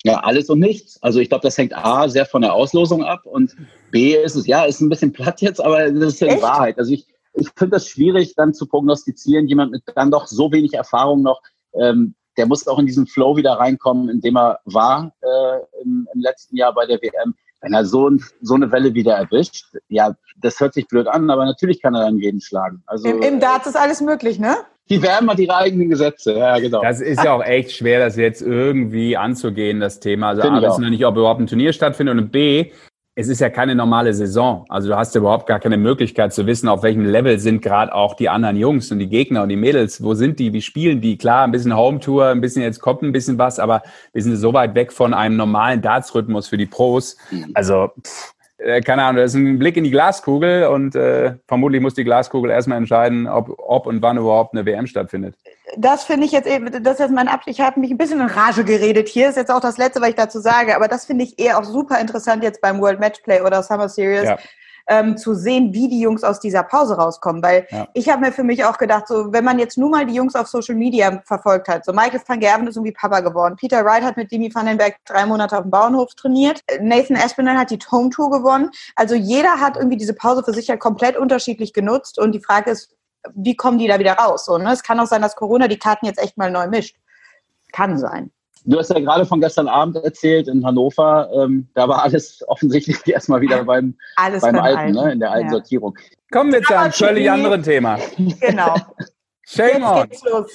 [0.03, 1.01] Ja, alles und nichts.
[1.01, 3.55] Also ich glaube, das hängt A sehr von der Auslosung ab und
[3.91, 6.41] B ist es, ja, ist ein bisschen platt jetzt, aber das ist ja die?
[6.41, 6.77] Wahrheit.
[6.77, 10.73] Also ich, ich finde das schwierig, dann zu prognostizieren, jemand mit dann doch so wenig
[10.73, 11.41] Erfahrung noch,
[11.79, 16.07] ähm, der muss auch in diesen Flow wieder reinkommen, in dem er war äh, im,
[16.13, 18.11] im letzten Jahr bei der WM wenn er so,
[18.41, 22.03] so eine Welle wieder erwischt, ja, das hört sich blöd an, aber natürlich kann er
[22.03, 22.83] dann jeden schlagen.
[22.85, 24.57] Also, Im, Im Darts ist alles möglich, ne?
[24.89, 26.81] Die wärmen mal ihre eigenen Gesetze, ja, genau.
[26.81, 30.29] Das ist ja auch echt schwer, das jetzt irgendwie anzugehen, das Thema.
[30.29, 32.71] Also A, wissen wir nicht, ob überhaupt ein Turnier stattfindet und B,
[33.15, 34.65] es ist ja keine normale Saison.
[34.69, 37.93] Also du hast ja überhaupt gar keine Möglichkeit zu wissen, auf welchem Level sind gerade
[37.93, 40.03] auch die anderen Jungs und die Gegner und die Mädels.
[40.03, 40.51] Wo sind die?
[40.51, 41.17] Wie spielen die?
[41.17, 43.83] Klar, ein bisschen Home-Tour, ein bisschen jetzt kommt ein bisschen was, aber
[44.13, 47.15] wir sind so weit weg von einem normalen Darts-Rhythmus für die Pros.
[47.29, 47.51] Mhm.
[47.53, 48.32] Also, pff,
[48.63, 52.03] äh, keine Ahnung, das ist ein Blick in die Glaskugel und äh, vermutlich muss die
[52.03, 55.35] Glaskugel erstmal entscheiden, ob, ob und wann überhaupt eine WM stattfindet.
[55.77, 57.55] Das finde ich jetzt eben, das ist jetzt mein Abschluss.
[57.55, 59.07] Ich habe mich ein bisschen in Rage geredet.
[59.09, 61.57] Hier ist jetzt auch das Letzte, was ich dazu sage, aber das finde ich eher
[61.57, 64.23] auch super interessant jetzt beim World Matchplay oder Summer Series.
[64.23, 64.37] Ja
[64.87, 67.41] ähm, zu sehen, wie die Jungs aus dieser Pause rauskommen.
[67.41, 67.87] Weil ja.
[67.93, 70.35] ich habe mir für mich auch gedacht, so wenn man jetzt nur mal die Jungs
[70.35, 74.03] auf Social Media verfolgt hat, so Michael van Gerven ist irgendwie Papa geworden, Peter Wright
[74.03, 78.09] hat mit Demi Vandenberg drei Monate auf dem Bauernhof trainiert, Nathan Espinel hat die Home
[78.09, 78.69] Tour gewonnen.
[78.95, 82.71] Also jeder hat irgendwie diese Pause für sich halt komplett unterschiedlich genutzt und die Frage
[82.71, 82.95] ist,
[83.35, 84.45] wie kommen die da wieder raus?
[84.45, 84.71] So, ne?
[84.71, 86.97] Es kann auch sein, dass Corona die Karten jetzt echt mal neu mischt.
[87.71, 88.31] Kann sein.
[88.65, 91.29] Du hast ja gerade von gestern Abend erzählt in Hannover.
[91.33, 94.93] Ähm, da war alles offensichtlich erstmal wieder beim, alles beim Alten, Alten.
[94.93, 95.51] Ne, in der alten ja.
[95.51, 95.97] Sortierung.
[96.31, 97.99] Kommen wir zu einem völlig anderen Thema.
[98.39, 98.75] Genau.
[99.45, 100.09] Shame Jetzt on.
[100.09, 100.51] geht's los.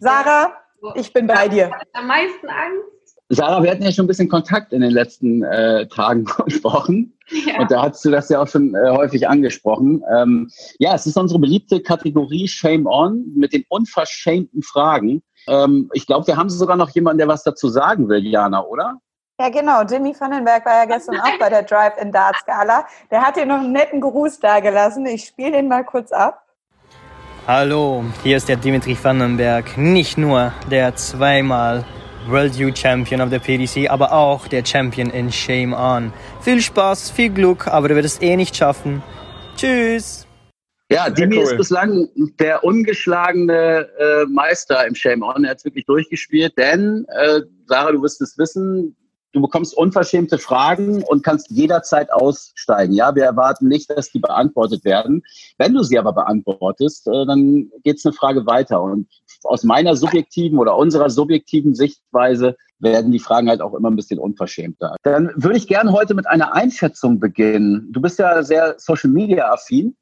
[0.00, 0.52] Sarah,
[0.96, 1.70] ich bin bei dir.
[1.92, 2.94] Am meisten Angst.
[3.30, 7.12] Sarah, wir hatten ja schon ein bisschen Kontakt in den letzten äh, Tagen und Wochen.
[7.46, 7.60] Ja.
[7.60, 10.02] Und da hast du das ja auch schon äh, häufig angesprochen.
[10.14, 15.22] Ähm, ja, es ist unsere beliebte Kategorie Shame On mit den unverschämten Fragen.
[15.48, 18.98] Ähm, ich glaube, wir haben sogar noch jemanden, der was dazu sagen will, Jana, oder?
[19.40, 19.82] Ja, genau.
[19.82, 22.86] Jimmy Vandenberg war ja gestern auch bei der Drive in Darts Gala.
[23.10, 25.06] Der hat hier noch einen netten Gruß dagelassen.
[25.06, 26.40] Ich spiele den mal kurz ab.
[27.46, 29.76] Hallo, hier ist der Dimitri Vandenberg.
[29.76, 31.84] Nicht nur der zweimal
[32.28, 36.12] World Youth Champion of the PDC, aber auch der Champion in Shame On.
[36.40, 39.02] Viel Spaß, viel Glück, aber du wirst es eh nicht schaffen.
[39.56, 40.23] Tschüss.
[40.90, 41.44] Ja, Dimi cool.
[41.44, 42.08] ist bislang
[42.38, 45.44] der ungeschlagene äh, Meister im Shame On.
[45.44, 48.94] Er hat es wirklich durchgespielt, denn, äh, Sarah, du wirst es wissen,
[49.32, 52.92] du bekommst unverschämte Fragen und kannst jederzeit aussteigen.
[52.92, 55.22] Ja, wir erwarten nicht, dass die beantwortet werden.
[55.58, 58.82] Wenn du sie aber beantwortest, äh, dann geht es eine Frage weiter.
[58.82, 59.08] Und
[59.42, 64.18] aus meiner subjektiven oder unserer subjektiven Sichtweise werden die Fragen halt auch immer ein bisschen
[64.18, 64.96] unverschämter.
[65.02, 67.88] Dann würde ich gerne heute mit einer Einschätzung beginnen.
[67.90, 69.96] Du bist ja sehr Social Media affin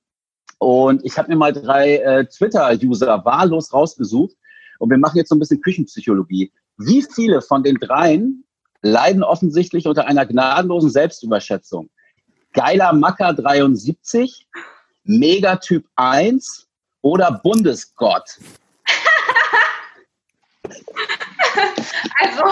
[0.62, 4.36] und ich habe mir mal drei äh, Twitter-User wahllos rausgesucht
[4.78, 6.52] und wir machen jetzt so ein bisschen Küchenpsychologie.
[6.78, 8.44] Wie viele von den dreien
[8.80, 11.90] leiden offensichtlich unter einer gnadenlosen Selbstüberschätzung?
[12.52, 14.46] Geiler Macker 73,
[15.02, 16.68] Megatyp 1
[17.00, 18.38] oder Bundesgott?
[22.20, 22.44] Also,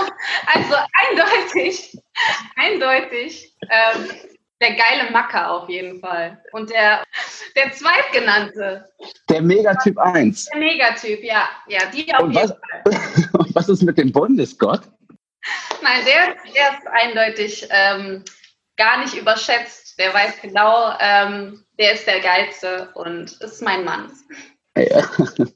[0.46, 0.74] also
[1.08, 1.96] eindeutig,
[2.56, 4.10] eindeutig ähm,
[4.60, 6.42] der geile Macker auf jeden Fall.
[6.52, 7.02] Und der,
[7.56, 8.84] der zweitgenannte.
[9.28, 10.46] Der Megatyp 1.
[10.46, 11.48] Der Megatyp, ja.
[11.66, 13.30] Ja, die auf Und jeden was, Fall.
[13.38, 14.82] und was ist mit dem Bundesgott?
[15.82, 18.24] Nein, der, der ist eindeutig ähm,
[18.76, 19.98] gar nicht überschätzt.
[19.98, 24.12] Der weiß genau, ähm, der ist der Geilste und ist mein Mann.
[24.76, 25.08] Ja.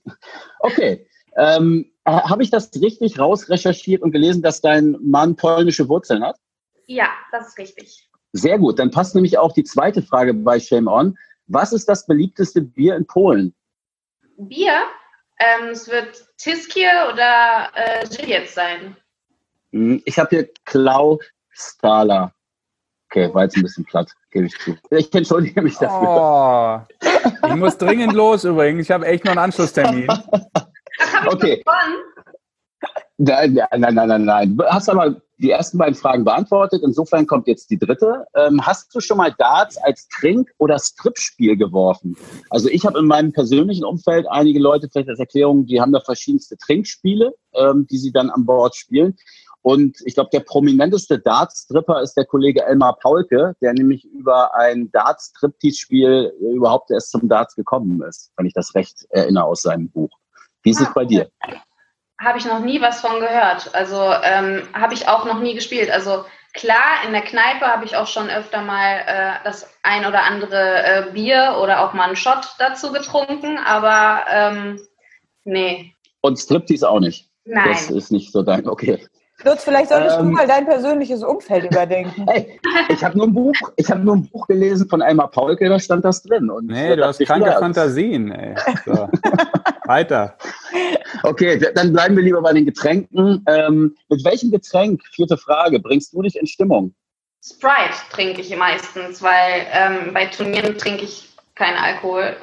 [0.60, 1.06] Okay.
[1.36, 6.36] Ähm, Habe ich das richtig rausrecherchiert und gelesen, dass dein Mann polnische Wurzeln hat?
[6.86, 8.08] Ja, das ist richtig.
[8.36, 8.80] Sehr gut.
[8.80, 11.16] Dann passt nämlich auch die zweite Frage bei Shame On.
[11.46, 13.54] Was ist das beliebteste Bier in Polen?
[14.36, 14.82] Bier,
[15.38, 18.96] ähm, es wird Tiskier oder äh, Żywiec sein.
[19.72, 21.20] Hm, Ich habe hier Klau
[21.50, 22.32] Stala.
[23.08, 24.76] Okay, war jetzt ein bisschen platt, gebe ich zu.
[24.90, 26.88] Ich entschuldige mich dafür.
[26.90, 28.86] Oh, ich muss dringend los übrigens.
[28.86, 30.08] Ich habe echt noch einen Anschlusstermin.
[31.26, 31.62] Okay.
[31.62, 32.02] Gewonnen?
[33.18, 36.82] Nein, nein, nein, nein, nein, hast aber die ersten beiden Fragen beantwortet.
[36.82, 38.24] Insofern kommt jetzt die dritte.
[38.34, 42.16] Ähm, hast du schon mal Darts als Trink- oder Stripspiel geworfen?
[42.48, 46.00] Also ich habe in meinem persönlichen Umfeld einige Leute, vielleicht als Erklärung, die haben da
[46.00, 49.16] verschiedenste Trinkspiele, ähm, die sie dann an Bord spielen.
[49.60, 54.90] Und ich glaube, der prominenteste Darts-Stripper ist der Kollege Elmar Paulke, der nämlich über ein
[54.92, 60.10] Darts-Striptease-Spiel überhaupt erst zum Darts gekommen ist, wenn ich das recht erinnere aus seinem Buch.
[60.62, 61.28] Wie ist es bei dir?
[62.20, 63.74] Habe ich noch nie was von gehört.
[63.74, 65.90] Also ähm, habe ich auch noch nie gespielt.
[65.90, 70.22] Also klar, in der Kneipe habe ich auch schon öfter mal äh, das ein oder
[70.22, 74.80] andere äh, Bier oder auch mal einen Shot dazu getrunken, aber ähm,
[75.44, 77.28] nee, Und Striptease auch nicht.
[77.44, 77.68] nein.
[77.68, 79.04] Das ist nicht so dein, okay.
[79.42, 80.26] Lutz, vielleicht solltest Ähm.
[80.26, 82.24] du mal dein persönliches Umfeld überdenken.
[82.30, 85.68] Hey, ich habe nur ein Buch, ich habe nur ein Buch gelesen von Elmar Paulke,
[85.68, 86.48] da stand das drin.
[86.50, 88.54] Und Nee, du hast kranke Fantasien, ey.
[88.86, 89.08] So.
[89.86, 90.36] Weiter.
[91.22, 93.44] Okay, dann bleiben wir lieber bei den Getränken.
[93.48, 96.94] Ähm, mit welchem Getränk, vierte Frage, bringst du dich in Stimmung?
[97.42, 102.36] Sprite trinke ich meistens, weil ähm, bei Turnieren trinke ich keinen Alkohol.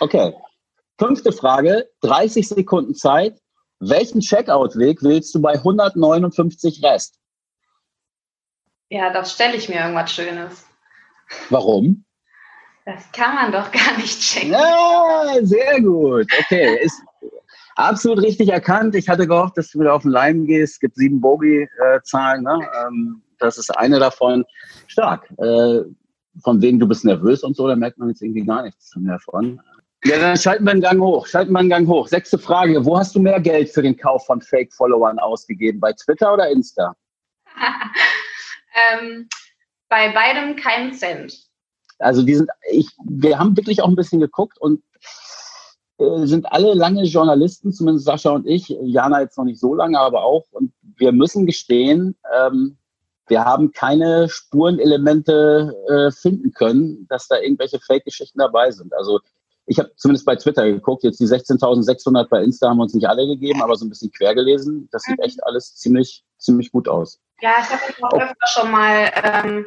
[0.00, 0.32] Okay.
[0.98, 3.38] Fünfte Frage, 30 Sekunden Zeit.
[3.80, 7.18] Welchen Checkout-Weg willst du bei 159 Rest?
[8.88, 10.64] Ja, das stelle ich mir irgendwas Schönes.
[11.50, 12.05] Warum?
[12.86, 14.52] Das kann man doch gar nicht checken.
[14.52, 16.26] Ja, sehr gut.
[16.40, 17.02] Okay, ist
[17.74, 18.94] absolut richtig erkannt.
[18.94, 20.74] Ich hatte gehofft, dass du wieder auf den Leim gehst.
[20.74, 22.44] Es gibt sieben Bogie-Zahlen.
[22.44, 22.58] Ne?
[22.86, 24.44] Ähm, das ist eine davon.
[24.86, 25.28] Stark.
[25.38, 25.80] Äh,
[26.42, 29.18] von wegen du bist nervös und so, da merkt man jetzt irgendwie gar nichts mehr
[29.18, 29.60] von.
[30.04, 31.26] Ja, dann schalten wir einen Gang hoch.
[31.26, 32.06] Schalten wir einen Gang hoch.
[32.06, 32.84] Sechste Frage.
[32.84, 35.80] Wo hast du mehr Geld für den Kauf von Fake-Followern ausgegeben?
[35.80, 36.94] Bei Twitter oder Insta?
[38.92, 39.28] ähm,
[39.88, 41.45] bei beidem keinen Cent.
[41.98, 44.82] Also die sind, ich, wir haben wirklich auch ein bisschen geguckt und
[45.98, 49.98] äh, sind alle lange Journalisten, zumindest Sascha und ich, Jana jetzt noch nicht so lange,
[49.98, 50.44] aber auch.
[50.52, 52.76] Und wir müssen gestehen, ähm,
[53.28, 58.94] wir haben keine Spurenelemente äh, finden können, dass da irgendwelche Fake-Geschichten dabei sind.
[58.94, 59.20] Also
[59.66, 63.08] ich habe zumindest bei Twitter geguckt, jetzt die 16.600 bei Insta haben wir uns nicht
[63.08, 64.88] alle gegeben, aber so ein bisschen quer gelesen.
[64.92, 67.20] Das sieht echt alles ziemlich, ziemlich gut aus.
[67.40, 69.66] Ja, ich habe auch öfter schon mal ähm,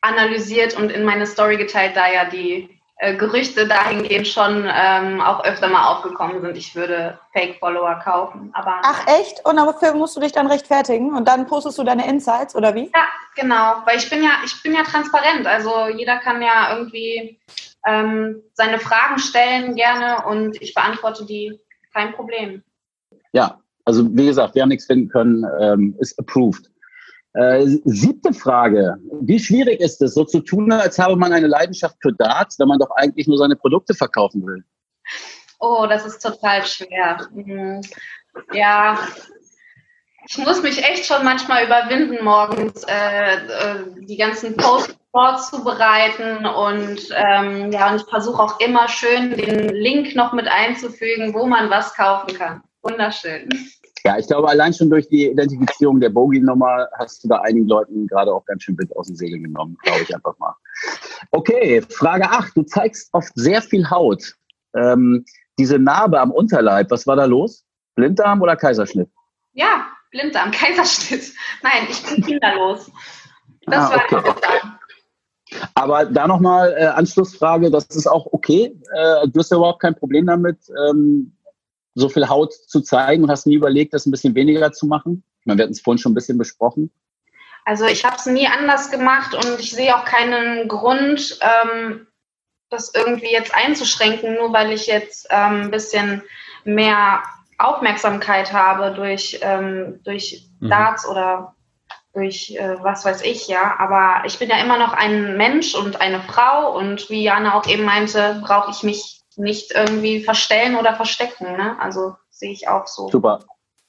[0.00, 5.44] analysiert und in meine Story geteilt, da ja die äh, Gerüchte dahingehend schon ähm, auch
[5.44, 8.50] öfter mal aufgekommen sind, ich würde Fake-Follower kaufen.
[8.54, 9.44] Aber Ach echt?
[9.44, 12.90] Und dafür musst du dich dann rechtfertigen und dann postest du deine Insights oder wie?
[12.92, 15.46] ja, genau, weil ich bin ja, ich bin ja transparent.
[15.46, 17.38] Also jeder kann ja irgendwie
[17.86, 21.58] ähm, seine Fragen stellen gerne und ich beantworte die,
[21.94, 22.62] kein Problem.
[23.32, 26.68] Ja, also wie gesagt, wir haben nichts finden können, ähm, ist approved.
[27.34, 28.96] Äh, siebte Frage.
[29.20, 32.68] Wie schwierig ist es, so zu tun, als habe man eine Leidenschaft für Darts, wenn
[32.68, 34.64] man doch eigentlich nur seine Produkte verkaufen will?
[35.60, 37.28] Oh, das ist total schwer.
[37.32, 37.80] Mhm.
[38.52, 38.98] Ja,
[40.28, 47.08] ich muss mich echt schon manchmal überwinden, morgens äh, äh, die ganzen Posts vorzubereiten und
[47.14, 51.70] ähm, ja, und ich versuche auch immer schön den Link noch mit einzufügen, wo man
[51.70, 52.62] was kaufen kann.
[52.82, 53.48] Wunderschön.
[54.04, 58.06] Ja, ich glaube, allein schon durch die Identifizierung der Bogie-Nummer hast du da einigen Leuten
[58.06, 60.54] gerade auch ganz schön Wind aus den Segeln genommen, glaube ich einfach mal.
[61.32, 62.56] Okay, Frage 8.
[62.56, 64.34] Du zeigst oft sehr viel Haut.
[64.74, 65.24] Ähm,
[65.58, 67.64] diese Narbe am Unterleib, was war da los?
[67.96, 69.10] Blinddarm oder Kaiserschnitt?
[69.52, 71.32] Ja, Blinddarm, Kaiserschnitt.
[71.62, 72.90] Nein, ich bin kinderlos.
[73.66, 74.30] Das Ah, war okay.
[74.30, 74.60] okay.
[75.74, 78.78] Aber da nochmal äh, Anschlussfrage, das ist auch okay.
[78.94, 81.32] Äh, du hast ja überhaupt kein Problem damit, ähm,
[81.98, 85.22] so viel Haut zu zeigen und hast nie überlegt, das ein bisschen weniger zu machen?
[85.40, 86.90] Ich meine, wir hatten es vorhin schon ein bisschen besprochen.
[87.64, 92.06] Also ich habe es nie anders gemacht und ich sehe auch keinen Grund, ähm,
[92.70, 96.22] das irgendwie jetzt einzuschränken, nur weil ich jetzt ähm, ein bisschen
[96.64, 97.22] mehr
[97.58, 100.68] Aufmerksamkeit habe durch, ähm, durch Mhm.
[100.70, 101.54] Darts oder
[102.14, 103.76] durch äh, was weiß ich, ja.
[103.78, 107.66] Aber ich bin ja immer noch ein Mensch und eine Frau und wie Jana auch
[107.66, 111.56] eben meinte, brauche ich mich nicht irgendwie verstellen oder verstecken.
[111.56, 111.80] Ne?
[111.80, 113.08] Also sehe ich auch so.
[113.08, 113.40] Super.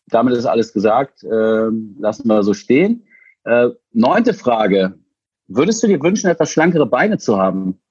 [0.08, 1.24] Damit ist alles gesagt.
[1.24, 3.06] Ähm, lassen wir so stehen.
[3.44, 5.00] Äh, neunte Frage.
[5.48, 7.82] Würdest du dir wünschen, etwas schlankere Beine zu haben?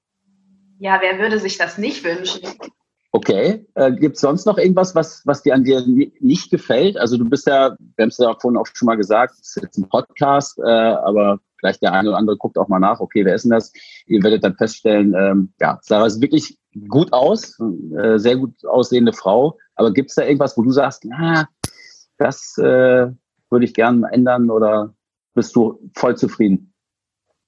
[0.79, 2.41] Ja, wer würde sich das nicht wünschen?
[3.11, 3.65] Okay.
[3.73, 6.97] Äh, Gibt es sonst noch irgendwas, was, was dir an dir ni- nicht gefällt?
[6.97, 9.63] Also du bist ja, wir haben es ja vorhin auch schon mal gesagt, es ist
[9.63, 13.25] jetzt ein Podcast, äh, aber vielleicht der eine oder andere guckt auch mal nach, okay,
[13.25, 13.73] wer ist denn das?
[14.05, 17.57] Ihr werdet dann feststellen, ähm, ja, Sarah ist wirklich gut aus,
[17.97, 19.57] äh, sehr gut aussehende Frau.
[19.75, 21.47] Aber gibt es da irgendwas, wo du sagst, na,
[22.17, 23.07] das äh,
[23.49, 24.93] würde ich gerne ändern oder
[25.33, 26.73] bist du voll zufrieden?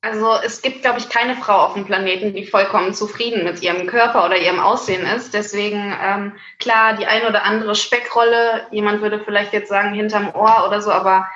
[0.03, 3.85] Also es gibt, glaube ich, keine Frau auf dem Planeten, die vollkommen zufrieden mit ihrem
[3.85, 5.35] Körper oder ihrem Aussehen ist.
[5.35, 10.65] Deswegen, ähm, klar, die ein oder andere Speckrolle, jemand würde vielleicht jetzt sagen hinterm Ohr
[10.67, 11.27] oder so, aber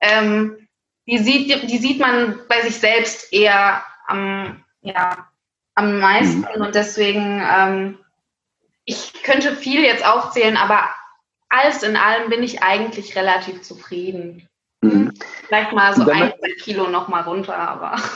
[0.00, 0.66] ähm,
[1.06, 5.28] die, sieht, die sieht man bei sich selbst eher am, ja,
[5.76, 6.44] am meisten.
[6.60, 7.98] Und deswegen, ähm,
[8.84, 10.88] ich könnte viel jetzt aufzählen, aber
[11.48, 14.48] alles in allem bin ich eigentlich relativ zufrieden.
[14.80, 15.12] Mhm.
[15.46, 17.96] Vielleicht mal so ein, zwei Kilo noch mal runter, aber...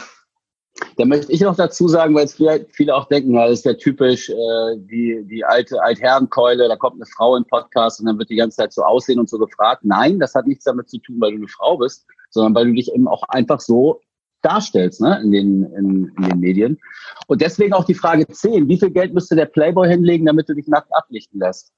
[0.96, 3.74] Da möchte ich noch dazu sagen, weil es vielleicht viele auch denken, das ist ja
[3.74, 8.30] typisch äh, die, die alte Altherrenkeule, da kommt eine Frau im Podcast und dann wird
[8.30, 9.82] die ganze Zeit so aussehen und so gefragt.
[9.84, 12.72] Nein, das hat nichts damit zu tun, weil du eine Frau bist, sondern weil du
[12.72, 14.00] dich eben auch einfach so
[14.43, 16.78] darstellst ne, in, den, in, in den Medien.
[17.26, 18.68] Und deswegen auch die Frage 10.
[18.68, 21.72] Wie viel Geld müsste der Playboy hinlegen, damit du dich nackt ablichten lässt?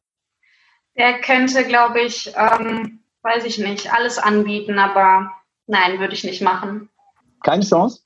[0.97, 5.31] Der könnte, glaube ich, ähm, weiß ich nicht, alles anbieten, aber
[5.67, 6.89] nein, würde ich nicht machen.
[7.43, 8.03] Keine Chance?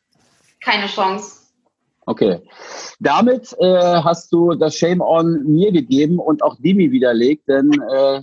[0.60, 1.46] Keine Chance.
[2.06, 2.40] Okay.
[3.00, 8.20] Damit äh, hast du das Shame on mir gegeben und auch Dimi widerlegt, denn äh,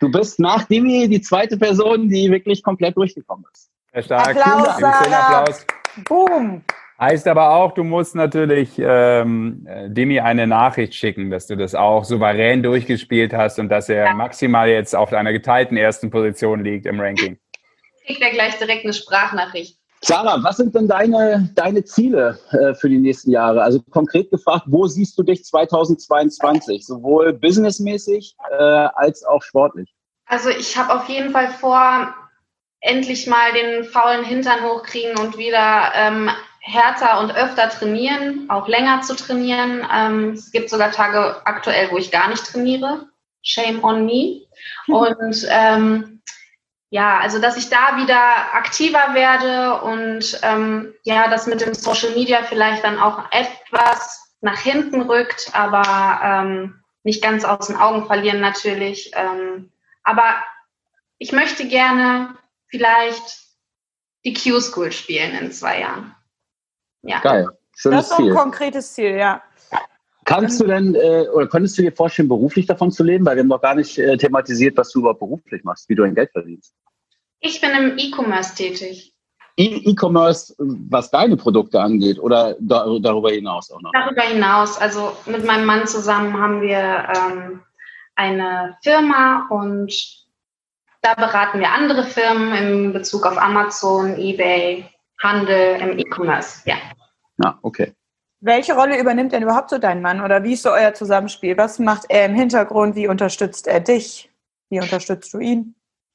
[0.00, 3.70] du bist nach Dimi die zweite Person, die wirklich komplett durchgekommen ist.
[3.94, 4.36] Sehr stark.
[4.36, 5.38] Applaus, Einen schönen Sarah.
[5.38, 5.66] Applaus.
[6.08, 6.62] Boom.
[7.00, 11.74] Heißt aber auch, du musst natürlich ähm, äh, Demi eine Nachricht schicken, dass du das
[11.74, 16.86] auch souverän durchgespielt hast und dass er maximal jetzt auf einer geteilten ersten Position liegt
[16.86, 17.38] im Ranking.
[18.06, 19.78] Kriegt er gleich direkt eine Sprachnachricht.
[20.02, 23.62] Sarah, was sind denn deine, deine Ziele äh, für die nächsten Jahre?
[23.62, 26.84] Also konkret gefragt, wo siehst du dich 2022?
[26.84, 28.62] Sowohl businessmäßig äh,
[28.94, 29.94] als auch sportlich.
[30.26, 32.14] Also ich habe auf jeden Fall vor,
[32.84, 36.30] endlich mal den faulen Hintern hochkriegen und wieder ähm,
[36.60, 39.86] härter und öfter trainieren, auch länger zu trainieren.
[39.90, 43.08] Ähm, es gibt sogar Tage aktuell, wo ich gar nicht trainiere.
[43.42, 44.42] Shame on me.
[44.86, 46.22] Und ähm,
[46.90, 52.10] ja, also dass ich da wieder aktiver werde und ähm, ja, das mit dem Social
[52.10, 58.06] Media vielleicht dann auch etwas nach hinten rückt, aber ähm, nicht ganz aus den Augen
[58.06, 59.10] verlieren natürlich.
[59.14, 59.72] Ähm,
[60.04, 60.36] aber
[61.18, 62.36] ich möchte gerne
[62.74, 63.38] vielleicht
[64.24, 66.12] die Q-School spielen in zwei Jahren.
[67.02, 67.20] Ja.
[67.20, 67.46] Geil.
[67.46, 68.34] Das Schönes ist so ein Ziel.
[68.34, 69.42] konkretes Ziel, ja.
[70.24, 73.24] Kannst du denn äh, oder könntest du dir vorstellen, beruflich davon zu leben?
[73.24, 76.02] Weil wir haben noch gar nicht äh, thematisiert, was du überhaupt beruflich machst, wie du
[76.02, 76.74] dein Geld verdienst.
[77.40, 79.14] Ich bin im E-Commerce tätig.
[79.56, 83.92] E-Commerce, was deine Produkte angeht oder da, darüber hinaus auch noch?
[83.92, 87.62] Darüber hinaus, also mit meinem Mann zusammen haben wir ähm,
[88.16, 90.23] eine Firma und
[91.04, 94.88] da beraten wir andere Firmen in Bezug auf Amazon, eBay,
[95.22, 96.62] Handel im E-Commerce.
[96.64, 96.76] Ja.
[97.42, 97.92] Ja, okay.
[98.40, 101.56] Welche Rolle übernimmt denn überhaupt so dein Mann oder wie ist so euer Zusammenspiel?
[101.58, 102.94] Was macht er im Hintergrund?
[102.94, 104.30] Wie unterstützt er dich?
[104.70, 105.74] Wie unterstützt du ihn?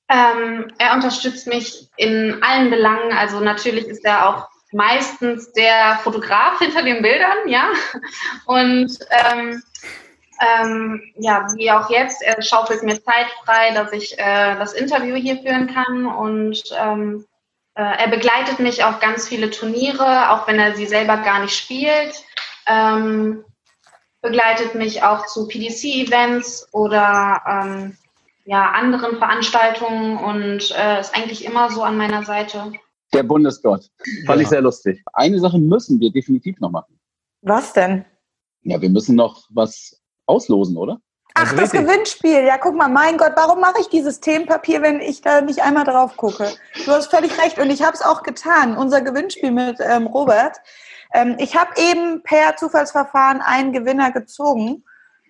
[0.09, 3.11] Ähm, er unterstützt mich in allen Belangen.
[3.13, 7.69] Also natürlich ist er auch meistens der Fotograf hinter den Bildern, ja.
[8.45, 9.61] Und ähm,
[10.39, 15.15] ähm, ja, wie auch jetzt, er schaufelt mir Zeit frei, dass ich äh, das Interview
[15.15, 16.05] hier führen kann.
[16.05, 17.25] Und ähm,
[17.75, 21.55] äh, er begleitet mich auf ganz viele Turniere, auch wenn er sie selber gar nicht
[21.55, 22.23] spielt.
[22.67, 23.43] Ähm,
[24.21, 27.97] begleitet mich auch zu PDC-Events oder ähm,
[28.45, 32.73] ja, anderen Veranstaltungen und äh, ist eigentlich immer so an meiner Seite.
[33.13, 33.89] Der Bundesgott.
[34.25, 35.01] Fand ich sehr lustig.
[35.13, 36.99] Eine Sache müssen wir definitiv noch machen.
[37.41, 38.05] Was denn?
[38.63, 39.98] Ja, wir müssen noch was
[40.29, 40.99] auslosen, oder?
[41.33, 41.81] Ach, das richtig.
[41.81, 42.43] Gewinnspiel.
[42.43, 45.85] Ja, guck mal, mein Gott, warum mache ich dieses Themenpapier, wenn ich da nicht einmal
[45.85, 46.49] drauf gucke?
[46.85, 48.77] Du hast völlig recht und ich habe es auch getan.
[48.77, 50.57] Unser Gewinnspiel mit ähm, Robert.
[51.13, 54.83] Ähm, ich habe eben per Zufallsverfahren einen Gewinner gezogen.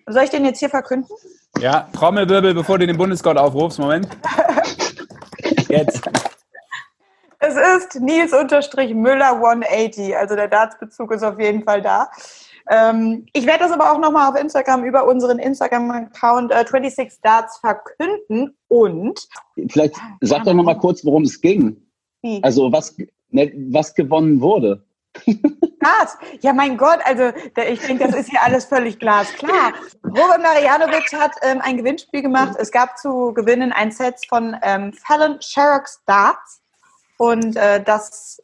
[0.06, 1.14] Soll ich den jetzt hier verkünden?
[1.58, 3.78] Ja, Trommelwirbel, bevor du den Bundesgott aufrufst.
[3.78, 4.08] Moment.
[5.68, 6.08] Jetzt.
[7.38, 10.16] Es ist Nils unterstrich Müller 180.
[10.16, 12.10] Also der Dartsbezug ist auf jeden Fall da.
[12.68, 17.58] Ähm, ich werde das aber auch nochmal auf Instagram über unseren Instagram-Account äh, 26 Darts
[17.58, 19.28] verkünden und
[19.68, 21.76] Vielleicht sag doch noch mal kurz, worum es ging.
[22.22, 22.42] wie?
[22.42, 22.96] Also was,
[23.30, 24.84] ne, was gewonnen wurde.
[25.80, 26.16] Glas.
[26.40, 27.32] Ja, mein Gott, also
[27.68, 29.72] ich denke, das ist hier alles völlig glasklar.
[30.04, 32.54] Robert Marianovic hat ähm, ein Gewinnspiel gemacht.
[32.58, 36.59] Es gab zu gewinnen ein Set von ähm, Fallon Sherrock's Darts.
[37.20, 38.42] Und äh, das,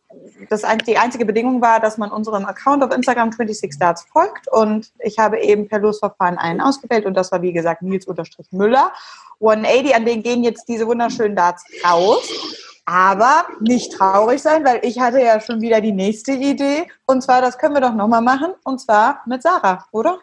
[0.51, 4.49] das die einzige Bedingung war, dass man unserem Account auf Instagram 26 Darts folgt.
[4.49, 7.07] Und ich habe eben per Losverfahren einen ausgewählt.
[7.07, 8.93] Und das war, wie gesagt, Nils-Müller.
[9.41, 12.29] 180, an den gehen jetzt diese wunderschönen Darts raus.
[12.85, 16.87] Aber nicht traurig sein, weil ich hatte ja schon wieder die nächste Idee.
[17.07, 18.53] Und zwar, das können wir doch nochmal machen.
[18.63, 20.19] Und zwar mit Sarah, oder?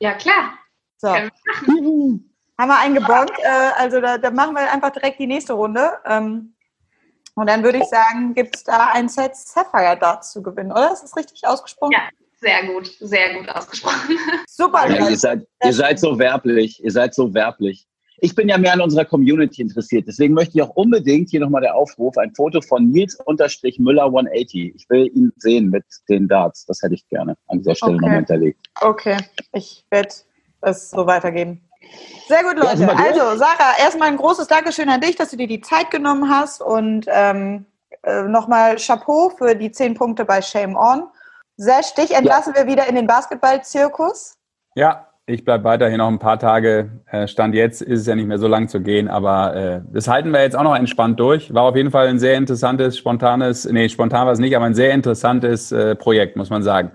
[0.00, 0.54] Ja, klar.
[0.96, 1.06] So.
[1.06, 3.38] Können Haben wir einen gebongt.
[3.38, 5.92] Äh, also da, da machen wir einfach direkt die nächste Runde.
[6.04, 6.54] Ähm,
[7.40, 10.92] und dann würde ich sagen, gibt es da ein Set Sapphire Darts zu gewinnen, oder?
[10.92, 11.92] Ist das richtig ausgesprochen?
[11.92, 12.02] Ja.
[12.42, 14.16] Sehr gut, sehr gut ausgesprochen.
[14.48, 15.16] Super, Ja, ihr, Leute.
[15.16, 16.82] seid, ihr seid so werblich.
[16.82, 17.86] Ihr seid so werblich.
[18.22, 20.06] Ich bin ja mehr an unserer Community interessiert.
[20.08, 24.74] Deswegen möchte ich auch unbedingt hier nochmal der Aufruf, ein Foto von Nils-Müller 180.
[24.74, 26.64] Ich will ihn sehen mit den Darts.
[26.64, 28.00] Das hätte ich gerne an dieser Stelle Okay.
[28.00, 28.66] nochmal hinterlegt.
[28.80, 29.18] Okay,
[29.52, 30.08] ich werde
[30.62, 31.60] es so weitergeben.
[32.28, 32.86] Sehr gut, Ja, Leute.
[32.86, 32.98] durch?
[32.98, 36.62] also, Sarah, erstmal ein großes Dankeschön an dich, dass du dir die Zeit genommen hast.
[36.62, 37.66] Und ähm,
[38.02, 41.04] äh, nochmal Chapeau für die zehn Punkte bei Shame On.
[41.56, 44.38] Sesh, dich entlassen wir wieder in den Basketball-Zirkus.
[44.74, 47.02] Ja, ich bleibe weiterhin noch ein paar Tage.
[47.10, 50.08] Äh, Stand jetzt ist es ja nicht mehr so lang zu gehen, aber äh, das
[50.08, 51.52] halten wir jetzt auch noch entspannt durch.
[51.52, 54.74] War auf jeden Fall ein sehr interessantes, spontanes, nee, spontan war es nicht, aber ein
[54.74, 56.92] sehr interessantes äh, Projekt, muss man sagen.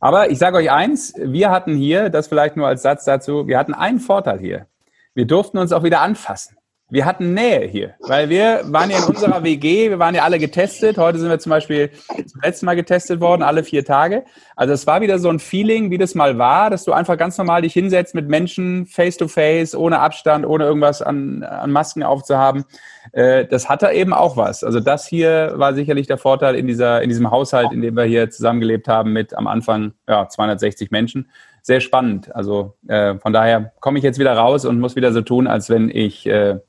[0.00, 3.58] Aber ich sage euch eins, wir hatten hier, das vielleicht nur als Satz dazu, wir
[3.58, 4.66] hatten einen Vorteil hier.
[5.14, 6.56] Wir durften uns auch wieder anfassen.
[6.94, 10.38] Wir hatten Nähe hier, weil wir waren ja in unserer WG, wir waren ja alle
[10.38, 10.96] getestet.
[10.96, 14.22] Heute sind wir zum Beispiel zum letzten Mal getestet worden, alle vier Tage.
[14.54, 17.36] Also es war wieder so ein Feeling, wie das mal war, dass du einfach ganz
[17.36, 22.04] normal dich hinsetzt mit Menschen, face to face, ohne Abstand, ohne irgendwas an, an Masken
[22.04, 22.64] aufzuhaben.
[23.10, 24.62] Äh, das hatte eben auch was.
[24.62, 28.04] Also das hier war sicherlich der Vorteil in dieser, in diesem Haushalt, in dem wir
[28.04, 31.28] hier zusammengelebt haben mit am Anfang ja, 260 Menschen.
[31.60, 32.32] Sehr spannend.
[32.36, 35.70] Also äh, von daher komme ich jetzt wieder raus und muss wieder so tun, als
[35.70, 36.60] wenn ich äh,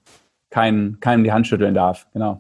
[0.55, 2.07] kein, keinem die Hand schütteln darf.
[2.13, 2.39] Genau.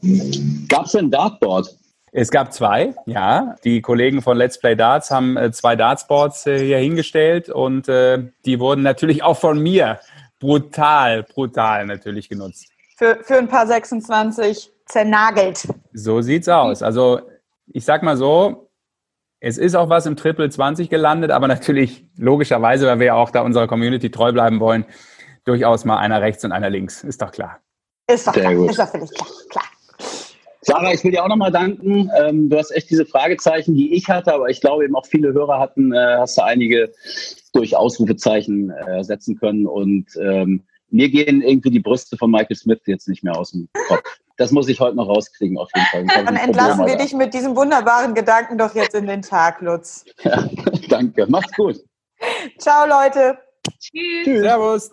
[0.69, 1.67] Gab es ein Dartboard?
[2.13, 3.57] Es gab zwei, ja.
[3.65, 8.23] Die Kollegen von Let's Play Darts haben äh, zwei Dartsboards äh, hier hingestellt und äh,
[8.45, 9.99] die wurden natürlich auch von mir
[10.39, 12.69] brutal, brutal natürlich genutzt.
[12.95, 15.67] Für, für ein paar 26 zernagelt.
[15.91, 16.83] So sieht's aus.
[16.83, 17.19] Also
[17.67, 18.69] ich sag mal so,
[19.41, 23.31] es ist auch was im Triple 20 gelandet, aber natürlich logischerweise, weil wir ja auch
[23.31, 24.85] da unserer Community treu bleiben wollen,
[25.43, 27.03] durchaus mal einer rechts und einer links.
[27.03, 27.59] Ist doch klar.
[28.07, 28.55] Ist doch Sehr klar.
[28.55, 28.69] gut.
[28.69, 29.29] Ist doch völlig klar.
[29.49, 29.65] klar.
[30.61, 32.09] Sarah, ich will dir auch nochmal danken.
[32.17, 35.31] Ähm, du hast echt diese Fragezeichen, die ich hatte, aber ich glaube eben auch viele
[35.31, 36.91] Hörer hatten, äh, hast du einige
[37.53, 39.67] durch Ausrufezeichen äh, setzen können.
[39.67, 43.69] Und ähm, mir gehen irgendwie die Brüste von Michael Smith jetzt nicht mehr aus dem
[43.87, 44.01] Kopf.
[44.37, 46.25] Das muss ich heute noch rauskriegen, auf jeden Fall.
[46.25, 50.03] Dann entlassen Problem, wir dich mit diesem wunderbaren Gedanken doch jetzt in den Tag, Lutz.
[50.23, 50.49] Ja,
[50.89, 51.25] danke.
[51.27, 51.77] Macht's gut.
[52.57, 53.37] Ciao, Leute.
[53.79, 54.41] Tschüss.
[54.41, 54.91] Servus.